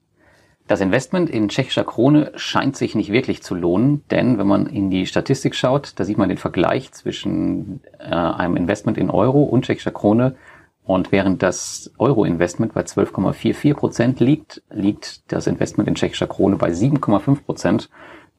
Das 0.69 0.79
Investment 0.79 1.29
in 1.29 1.49
tschechischer 1.49 1.83
Krone 1.83 2.31
scheint 2.35 2.77
sich 2.77 2.95
nicht 2.95 3.11
wirklich 3.11 3.43
zu 3.43 3.53
lohnen, 3.53 4.05
denn 4.09 4.37
wenn 4.37 4.47
man 4.47 4.67
in 4.67 4.89
die 4.89 5.05
Statistik 5.05 5.53
schaut, 5.55 5.91
da 5.97 6.05
sieht 6.05 6.17
man 6.17 6.29
den 6.29 6.37
Vergleich 6.37 6.93
zwischen 6.93 7.81
äh, 7.99 8.05
einem 8.05 8.55
Investment 8.55 8.97
in 8.97 9.09
Euro 9.09 9.43
und 9.43 9.65
tschechischer 9.65 9.91
Krone 9.91 10.37
und 10.83 11.11
während 11.11 11.43
das 11.43 11.91
Euro-Investment 11.97 12.73
bei 12.73 12.81
12,44 12.81 13.73
Prozent 13.75 14.19
liegt, 14.19 14.63
liegt 14.69 15.31
das 15.31 15.47
Investment 15.47 15.87
in 15.87 15.95
tschechischer 15.95 16.27
Krone 16.27 16.55
bei 16.55 16.69
7,5 16.69 17.43
Prozent. 17.43 17.89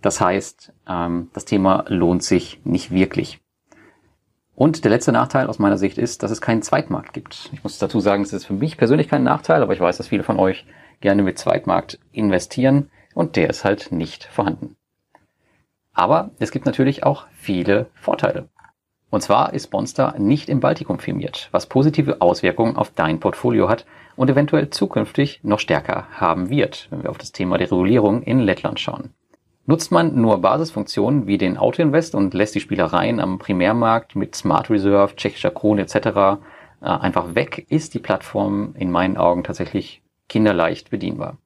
Das 0.00 0.20
heißt, 0.20 0.72
ähm, 0.88 1.30
das 1.32 1.44
Thema 1.44 1.84
lohnt 1.88 2.24
sich 2.24 2.60
nicht 2.64 2.90
wirklich. 2.90 3.40
Und 4.54 4.84
der 4.84 4.90
letzte 4.90 5.12
Nachteil 5.12 5.46
aus 5.46 5.58
meiner 5.58 5.78
Sicht 5.78 5.98
ist, 5.98 6.22
dass 6.22 6.30
es 6.30 6.40
keinen 6.40 6.62
Zweitmarkt 6.62 7.12
gibt. 7.12 7.50
Ich 7.52 7.62
muss 7.62 7.78
dazu 7.78 8.00
sagen, 8.00 8.22
es 8.22 8.32
ist 8.32 8.44
für 8.44 8.52
mich 8.52 8.76
persönlich 8.76 9.08
kein 9.08 9.24
Nachteil, 9.24 9.62
aber 9.62 9.72
ich 9.72 9.80
weiß, 9.80 9.96
dass 9.96 10.08
viele 10.08 10.24
von 10.24 10.38
euch 10.38 10.66
gerne 11.00 11.22
mit 11.22 11.38
Zweitmarkt 11.38 11.98
investieren 12.12 12.90
und 13.14 13.36
der 13.36 13.50
ist 13.50 13.64
halt 13.64 13.92
nicht 13.92 14.24
vorhanden. 14.24 14.76
Aber 15.94 16.30
es 16.38 16.50
gibt 16.50 16.66
natürlich 16.66 17.04
auch 17.04 17.26
viele 17.32 17.86
Vorteile. 17.94 18.48
Und 19.12 19.20
zwar 19.20 19.52
ist 19.52 19.66
Bonster 19.66 20.14
nicht 20.16 20.48
im 20.48 20.60
Baltikum 20.60 20.98
firmiert, 20.98 21.50
was 21.52 21.66
positive 21.66 22.22
Auswirkungen 22.22 22.78
auf 22.78 22.92
dein 22.94 23.20
Portfolio 23.20 23.68
hat 23.68 23.84
und 24.16 24.30
eventuell 24.30 24.70
zukünftig 24.70 25.40
noch 25.42 25.58
stärker 25.58 26.06
haben 26.12 26.48
wird, 26.48 26.86
wenn 26.88 27.02
wir 27.02 27.10
auf 27.10 27.18
das 27.18 27.30
Thema 27.30 27.58
der 27.58 27.70
Regulierung 27.70 28.22
in 28.22 28.40
Lettland 28.40 28.80
schauen. 28.80 29.10
Nutzt 29.66 29.92
man 29.92 30.18
nur 30.18 30.40
Basisfunktionen 30.40 31.26
wie 31.26 31.36
den 31.36 31.58
Autoinvest 31.58 32.14
und 32.14 32.32
lässt 32.32 32.54
die 32.54 32.60
Spielereien 32.60 33.20
am 33.20 33.38
Primärmarkt 33.38 34.16
mit 34.16 34.34
Smart 34.34 34.70
Reserve, 34.70 35.14
tschechischer 35.14 35.50
Krone 35.50 35.82
etc. 35.82 35.94
Äh, 35.94 36.38
einfach 36.80 37.34
weg, 37.34 37.66
ist 37.68 37.92
die 37.92 37.98
Plattform 37.98 38.74
in 38.78 38.90
meinen 38.90 39.18
Augen 39.18 39.44
tatsächlich 39.44 40.00
kinderleicht 40.30 40.88
bedienbar. 40.88 41.36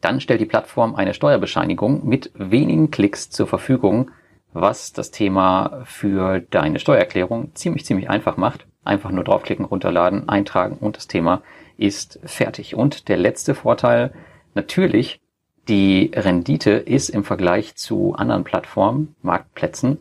Dann 0.00 0.22
stellt 0.22 0.40
die 0.40 0.46
Plattform 0.46 0.94
eine 0.94 1.12
Steuerbescheinigung 1.12 2.08
mit 2.08 2.30
wenigen 2.32 2.90
Klicks 2.90 3.28
zur 3.28 3.46
Verfügung, 3.46 4.10
was 4.52 4.92
das 4.92 5.10
Thema 5.10 5.82
für 5.84 6.40
deine 6.40 6.78
Steuererklärung 6.78 7.54
ziemlich, 7.54 7.84
ziemlich 7.84 8.10
einfach 8.10 8.36
macht. 8.36 8.66
Einfach 8.82 9.10
nur 9.10 9.24
draufklicken, 9.24 9.64
runterladen, 9.64 10.28
eintragen 10.28 10.76
und 10.78 10.96
das 10.96 11.06
Thema 11.06 11.42
ist 11.76 12.18
fertig. 12.24 12.74
Und 12.74 13.08
der 13.08 13.16
letzte 13.16 13.54
Vorteil, 13.54 14.12
natürlich, 14.54 15.20
die 15.68 16.10
Rendite 16.14 16.70
ist 16.70 17.10
im 17.10 17.22
Vergleich 17.22 17.76
zu 17.76 18.14
anderen 18.14 18.44
Plattformen, 18.44 19.14
Marktplätzen, 19.22 19.98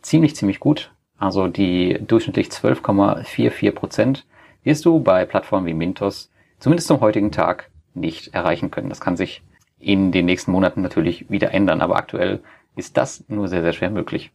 ziemlich, 0.00 0.36
ziemlich 0.36 0.60
gut. 0.60 0.92
Also 1.18 1.48
die 1.48 1.98
durchschnittlich 2.06 2.48
12,44 2.48 3.72
Prozent 3.72 4.26
wirst 4.62 4.84
du 4.84 5.00
bei 5.00 5.24
Plattformen 5.24 5.66
wie 5.66 5.74
Mintos 5.74 6.30
zumindest 6.58 6.88
zum 6.88 7.00
heutigen 7.00 7.32
Tag 7.32 7.70
nicht 7.94 8.34
erreichen 8.34 8.70
können. 8.70 8.88
Das 8.88 9.00
kann 9.00 9.16
sich 9.16 9.42
in 9.78 10.12
den 10.12 10.26
nächsten 10.26 10.50
Monaten 10.50 10.82
natürlich 10.82 11.30
wieder 11.30 11.52
ändern, 11.52 11.80
aber 11.80 11.96
aktuell 11.96 12.42
ist 12.76 12.96
das 12.96 13.24
nur 13.28 13.48
sehr, 13.48 13.62
sehr 13.62 13.72
schwer 13.72 13.90
möglich. 13.90 14.32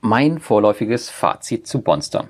Mein 0.00 0.38
vorläufiges 0.38 1.10
Fazit 1.10 1.66
zu 1.66 1.82
Bonster. 1.82 2.28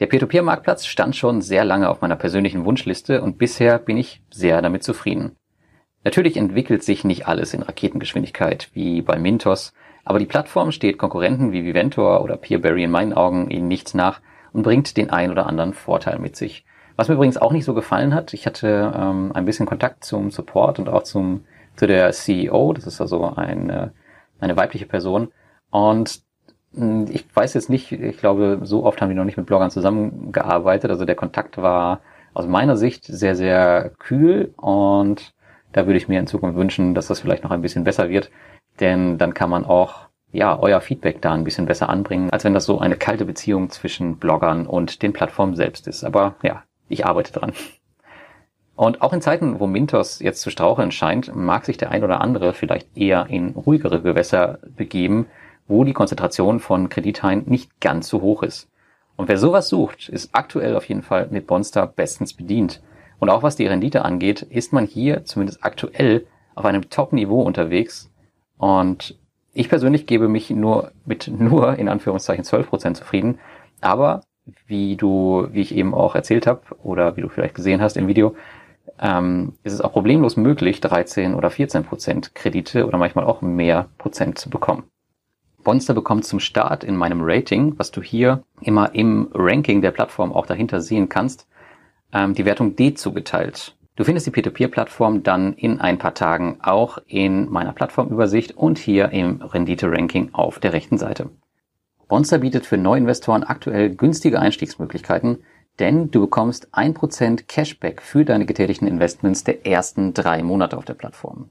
Der 0.00 0.06
Peer-to-Peer-Marktplatz 0.06 0.86
stand 0.86 1.16
schon 1.16 1.40
sehr 1.40 1.64
lange 1.64 1.88
auf 1.88 2.00
meiner 2.00 2.16
persönlichen 2.16 2.64
Wunschliste 2.64 3.22
und 3.22 3.38
bisher 3.38 3.78
bin 3.78 3.96
ich 3.96 4.22
sehr 4.30 4.60
damit 4.60 4.82
zufrieden. 4.82 5.36
Natürlich 6.04 6.36
entwickelt 6.36 6.82
sich 6.82 7.04
nicht 7.04 7.26
alles 7.26 7.54
in 7.54 7.62
Raketengeschwindigkeit 7.62 8.70
wie 8.74 9.02
bei 9.02 9.18
Mintos, 9.18 9.72
aber 10.04 10.18
die 10.18 10.26
Plattform 10.26 10.70
steht 10.70 10.98
Konkurrenten 10.98 11.52
wie 11.52 11.64
Viventor 11.64 12.22
oder 12.22 12.36
Peerberry 12.36 12.84
in 12.84 12.90
meinen 12.90 13.12
Augen 13.12 13.50
ihnen 13.50 13.68
nichts 13.68 13.94
nach 13.94 14.20
und 14.52 14.62
bringt 14.62 14.96
den 14.96 15.10
ein 15.10 15.30
oder 15.30 15.46
anderen 15.46 15.74
Vorteil 15.74 16.18
mit 16.18 16.36
sich. 16.36 16.64
Was 16.96 17.08
mir 17.08 17.14
übrigens 17.14 17.38
auch 17.38 17.52
nicht 17.52 17.64
so 17.64 17.74
gefallen 17.74 18.14
hat, 18.14 18.34
ich 18.34 18.46
hatte 18.46 18.92
ähm, 18.96 19.32
ein 19.34 19.44
bisschen 19.44 19.66
Kontakt 19.66 20.04
zum 20.04 20.30
Support 20.30 20.78
und 20.78 20.88
auch 20.88 21.02
zum 21.02 21.44
zu 21.76 21.86
der 21.86 22.10
CEO, 22.12 22.72
das 22.72 22.86
ist 22.86 23.00
also 23.00 23.34
eine 23.34 23.92
eine 24.40 24.56
weibliche 24.56 24.86
Person. 24.86 25.28
Und 25.70 26.22
hm, 26.74 27.06
ich 27.10 27.24
weiß 27.34 27.54
jetzt 27.54 27.70
nicht, 27.70 27.92
ich 27.92 28.18
glaube, 28.18 28.60
so 28.62 28.84
oft 28.84 29.00
haben 29.00 29.08
die 29.08 29.14
noch 29.14 29.24
nicht 29.24 29.36
mit 29.36 29.46
Bloggern 29.46 29.70
zusammengearbeitet. 29.70 30.90
Also 30.90 31.04
der 31.04 31.16
Kontakt 31.16 31.58
war 31.58 32.00
aus 32.34 32.46
meiner 32.46 32.76
Sicht 32.76 33.04
sehr, 33.04 33.34
sehr 33.34 33.92
kühl 33.98 34.52
und 34.56 35.34
da 35.72 35.86
würde 35.86 35.98
ich 35.98 36.08
mir 36.08 36.20
in 36.20 36.26
Zukunft 36.26 36.58
wünschen, 36.58 36.94
dass 36.94 37.06
das 37.06 37.20
vielleicht 37.20 37.44
noch 37.44 37.50
ein 37.50 37.62
bisschen 37.62 37.84
besser 37.84 38.08
wird, 38.08 38.30
denn 38.80 39.18
dann 39.18 39.34
kann 39.34 39.50
man 39.50 39.64
auch 39.64 40.06
ja, 40.32 40.58
euer 40.58 40.80
Feedback 40.80 41.22
da 41.22 41.32
ein 41.32 41.44
bisschen 41.44 41.66
besser 41.66 41.88
anbringen, 41.88 42.30
als 42.30 42.44
wenn 42.44 42.52
das 42.52 42.66
so 42.66 42.78
eine 42.78 42.96
kalte 42.96 43.24
Beziehung 43.24 43.70
zwischen 43.70 44.18
Bloggern 44.18 44.66
und 44.66 45.02
den 45.02 45.12
Plattformen 45.12 45.56
selbst 45.56 45.86
ist. 45.86 46.04
Aber 46.04 46.34
ja, 46.42 46.62
ich 46.88 47.06
arbeite 47.06 47.32
dran. 47.32 47.52
Und 48.76 49.00
auch 49.00 49.14
in 49.14 49.22
Zeiten, 49.22 49.58
wo 49.58 49.66
Mintos 49.66 50.20
jetzt 50.20 50.42
zu 50.42 50.50
straucheln 50.50 50.92
scheint, 50.92 51.34
mag 51.34 51.64
sich 51.64 51.78
der 51.78 51.90
ein 51.90 52.04
oder 52.04 52.20
andere 52.20 52.52
vielleicht 52.52 52.96
eher 52.96 53.26
in 53.30 53.50
ruhigere 53.50 54.02
Gewässer 54.02 54.58
begeben, 54.76 55.26
wo 55.66 55.82
die 55.82 55.94
Konzentration 55.94 56.60
von 56.60 56.90
Kredithaien 56.90 57.44
nicht 57.46 57.80
ganz 57.80 58.08
so 58.08 58.20
hoch 58.20 58.42
ist. 58.42 58.68
Und 59.16 59.28
wer 59.28 59.38
sowas 59.38 59.70
sucht, 59.70 60.10
ist 60.10 60.30
aktuell 60.34 60.76
auf 60.76 60.84
jeden 60.84 61.02
Fall 61.02 61.28
mit 61.30 61.46
Bonster 61.46 61.86
bestens 61.86 62.34
bedient. 62.34 62.82
Und 63.18 63.30
auch 63.30 63.42
was 63.42 63.56
die 63.56 63.66
Rendite 63.66 64.04
angeht, 64.04 64.42
ist 64.42 64.74
man 64.74 64.86
hier 64.86 65.24
zumindest 65.24 65.64
aktuell 65.64 66.26
auf 66.54 66.66
einem 66.66 66.90
Top-Niveau 66.90 67.40
unterwegs. 67.40 68.10
Und 68.58 69.18
ich 69.54 69.70
persönlich 69.70 70.06
gebe 70.06 70.28
mich 70.28 70.50
nur 70.50 70.92
mit 71.06 71.28
nur 71.28 71.78
in 71.78 71.88
Anführungszeichen 71.88 72.44
12% 72.44 72.92
zufrieden. 72.92 73.38
Aber 73.80 74.20
wie 74.66 74.96
du, 74.96 75.48
wie 75.50 75.62
ich 75.62 75.74
eben 75.74 75.94
auch 75.94 76.14
erzählt 76.14 76.46
habe 76.46 76.60
oder 76.82 77.16
wie 77.16 77.22
du 77.22 77.28
vielleicht 77.28 77.54
gesehen 77.54 77.80
hast 77.80 77.96
im 77.96 78.06
Video, 78.06 78.36
ähm, 79.00 79.54
ist 79.62 79.72
es 79.72 79.80
auch 79.80 79.92
problemlos 79.92 80.36
möglich, 80.36 80.80
13 80.80 81.34
oder 81.34 81.50
14 81.50 81.84
Prozent 81.84 82.34
Kredite 82.34 82.86
oder 82.86 82.98
manchmal 82.98 83.24
auch 83.24 83.42
mehr 83.42 83.88
Prozent 83.98 84.38
zu 84.38 84.50
bekommen. 84.50 84.84
Bonster 85.64 85.94
bekommt 85.94 86.24
zum 86.24 86.38
Start 86.38 86.84
in 86.84 86.96
meinem 86.96 87.20
Rating, 87.22 87.74
was 87.76 87.90
du 87.90 88.00
hier 88.00 88.44
immer 88.60 88.94
im 88.94 89.28
Ranking 89.34 89.82
der 89.82 89.90
Plattform 89.90 90.32
auch 90.32 90.46
dahinter 90.46 90.80
sehen 90.80 91.08
kannst, 91.08 91.48
ähm, 92.12 92.34
die 92.34 92.44
Wertung 92.44 92.76
D 92.76 92.94
zugeteilt. 92.94 93.76
Du 93.96 94.04
findest 94.04 94.26
die 94.26 94.30
Peer-to-Peer-Plattform 94.30 95.22
dann 95.22 95.54
in 95.54 95.80
ein 95.80 95.98
paar 95.98 96.14
Tagen 96.14 96.58
auch 96.62 96.98
in 97.06 97.50
meiner 97.50 97.72
Plattformübersicht 97.72 98.56
und 98.56 98.78
hier 98.78 99.10
im 99.10 99.40
Rendite-Ranking 99.40 100.30
auf 100.34 100.58
der 100.58 100.74
rechten 100.74 100.98
Seite. 100.98 101.30
Bonster 102.06 102.38
bietet 102.38 102.66
für 102.66 102.76
Neuinvestoren 102.76 103.42
aktuell 103.42 103.90
günstige 103.90 104.38
Einstiegsmöglichkeiten, 104.38 105.38
denn 105.78 106.10
du 106.10 106.20
bekommst 106.20 106.68
ein 106.72 106.94
Prozent 106.94 107.48
Cashback 107.48 108.02
für 108.02 108.24
deine 108.24 108.46
getätigten 108.46 108.88
Investments 108.88 109.44
der 109.44 109.66
ersten 109.66 110.14
drei 110.14 110.42
Monate 110.42 110.76
auf 110.76 110.84
der 110.84 110.94
Plattform. 110.94 111.50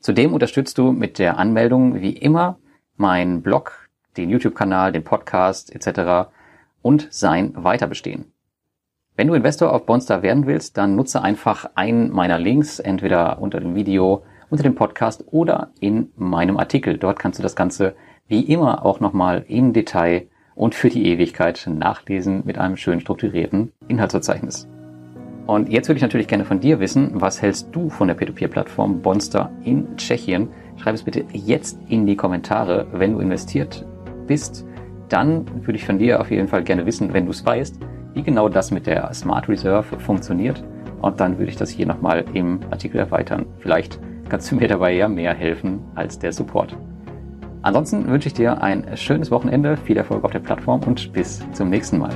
Zudem 0.00 0.34
unterstützt 0.34 0.78
du 0.78 0.92
mit 0.92 1.18
der 1.18 1.38
Anmeldung 1.38 2.00
wie 2.00 2.12
immer 2.12 2.58
meinen 2.96 3.42
Blog, 3.42 3.88
den 4.16 4.30
YouTube-Kanal, 4.30 4.92
den 4.92 5.02
Podcast 5.02 5.74
etc. 5.74 6.28
und 6.82 7.08
sein 7.10 7.54
Weiterbestehen. 7.56 8.32
Wenn 9.16 9.28
du 9.28 9.34
Investor 9.34 9.72
auf 9.72 9.86
Bonstar 9.86 10.22
werden 10.22 10.46
willst, 10.46 10.76
dann 10.76 10.96
nutze 10.96 11.22
einfach 11.22 11.70
einen 11.74 12.10
meiner 12.10 12.38
Links, 12.38 12.80
entweder 12.80 13.40
unter 13.40 13.60
dem 13.60 13.74
Video, 13.74 14.24
unter 14.50 14.64
dem 14.64 14.74
Podcast 14.74 15.24
oder 15.30 15.70
in 15.80 16.12
meinem 16.16 16.58
Artikel. 16.58 16.98
Dort 16.98 17.18
kannst 17.18 17.38
du 17.38 17.42
das 17.42 17.56
Ganze 17.56 17.94
wie 18.26 18.40
immer 18.40 18.84
auch 18.84 19.00
nochmal 19.00 19.44
im 19.48 19.72
Detail 19.72 20.28
und 20.54 20.74
für 20.74 20.88
die 20.88 21.06
Ewigkeit 21.06 21.68
nachlesen 21.72 22.42
mit 22.44 22.58
einem 22.58 22.76
schön 22.76 23.00
strukturierten 23.00 23.72
Inhaltsverzeichnis. 23.88 24.68
Und 25.46 25.68
jetzt 25.68 25.88
würde 25.88 25.98
ich 25.98 26.02
natürlich 26.02 26.28
gerne 26.28 26.44
von 26.44 26.60
dir 26.60 26.80
wissen, 26.80 27.10
was 27.14 27.42
hältst 27.42 27.68
du 27.72 27.90
von 27.90 28.08
der 28.08 28.14
Peer-to-Peer-Plattform 28.14 29.02
Bonster 29.02 29.50
in 29.62 29.96
Tschechien? 29.96 30.48
Schreib 30.76 30.94
es 30.94 31.02
bitte 31.02 31.24
jetzt 31.32 31.78
in 31.88 32.06
die 32.06 32.16
Kommentare, 32.16 32.86
wenn 32.92 33.12
du 33.12 33.18
investiert 33.18 33.84
bist. 34.26 34.64
Dann 35.10 35.44
würde 35.66 35.76
ich 35.76 35.84
von 35.84 35.98
dir 35.98 36.20
auf 36.20 36.30
jeden 36.30 36.48
Fall 36.48 36.64
gerne 36.64 36.86
wissen, 36.86 37.12
wenn 37.12 37.26
du 37.26 37.30
es 37.30 37.44
weißt, 37.44 37.78
wie 38.14 38.22
genau 38.22 38.48
das 38.48 38.70
mit 38.70 38.86
der 38.86 39.12
Smart 39.12 39.48
Reserve 39.48 39.98
funktioniert. 40.00 40.64
Und 41.02 41.20
dann 41.20 41.38
würde 41.38 41.50
ich 41.50 41.56
das 41.56 41.68
hier 41.68 41.86
nochmal 41.86 42.24
im 42.32 42.60
Artikel 42.70 42.98
erweitern. 42.98 43.44
Vielleicht 43.58 44.00
kannst 44.30 44.50
du 44.50 44.56
mir 44.56 44.68
dabei 44.68 44.92
ja 44.92 45.08
mehr 45.08 45.34
helfen 45.34 45.80
als 45.94 46.18
der 46.18 46.32
Support. 46.32 46.74
Ansonsten 47.64 48.06
wünsche 48.08 48.28
ich 48.28 48.34
dir 48.34 48.62
ein 48.62 48.94
schönes 48.94 49.30
Wochenende, 49.30 49.78
viel 49.78 49.96
Erfolg 49.96 50.22
auf 50.22 50.32
der 50.32 50.40
Plattform 50.40 50.82
und 50.82 51.14
bis 51.14 51.42
zum 51.52 51.70
nächsten 51.70 51.96
Mal. 51.96 52.12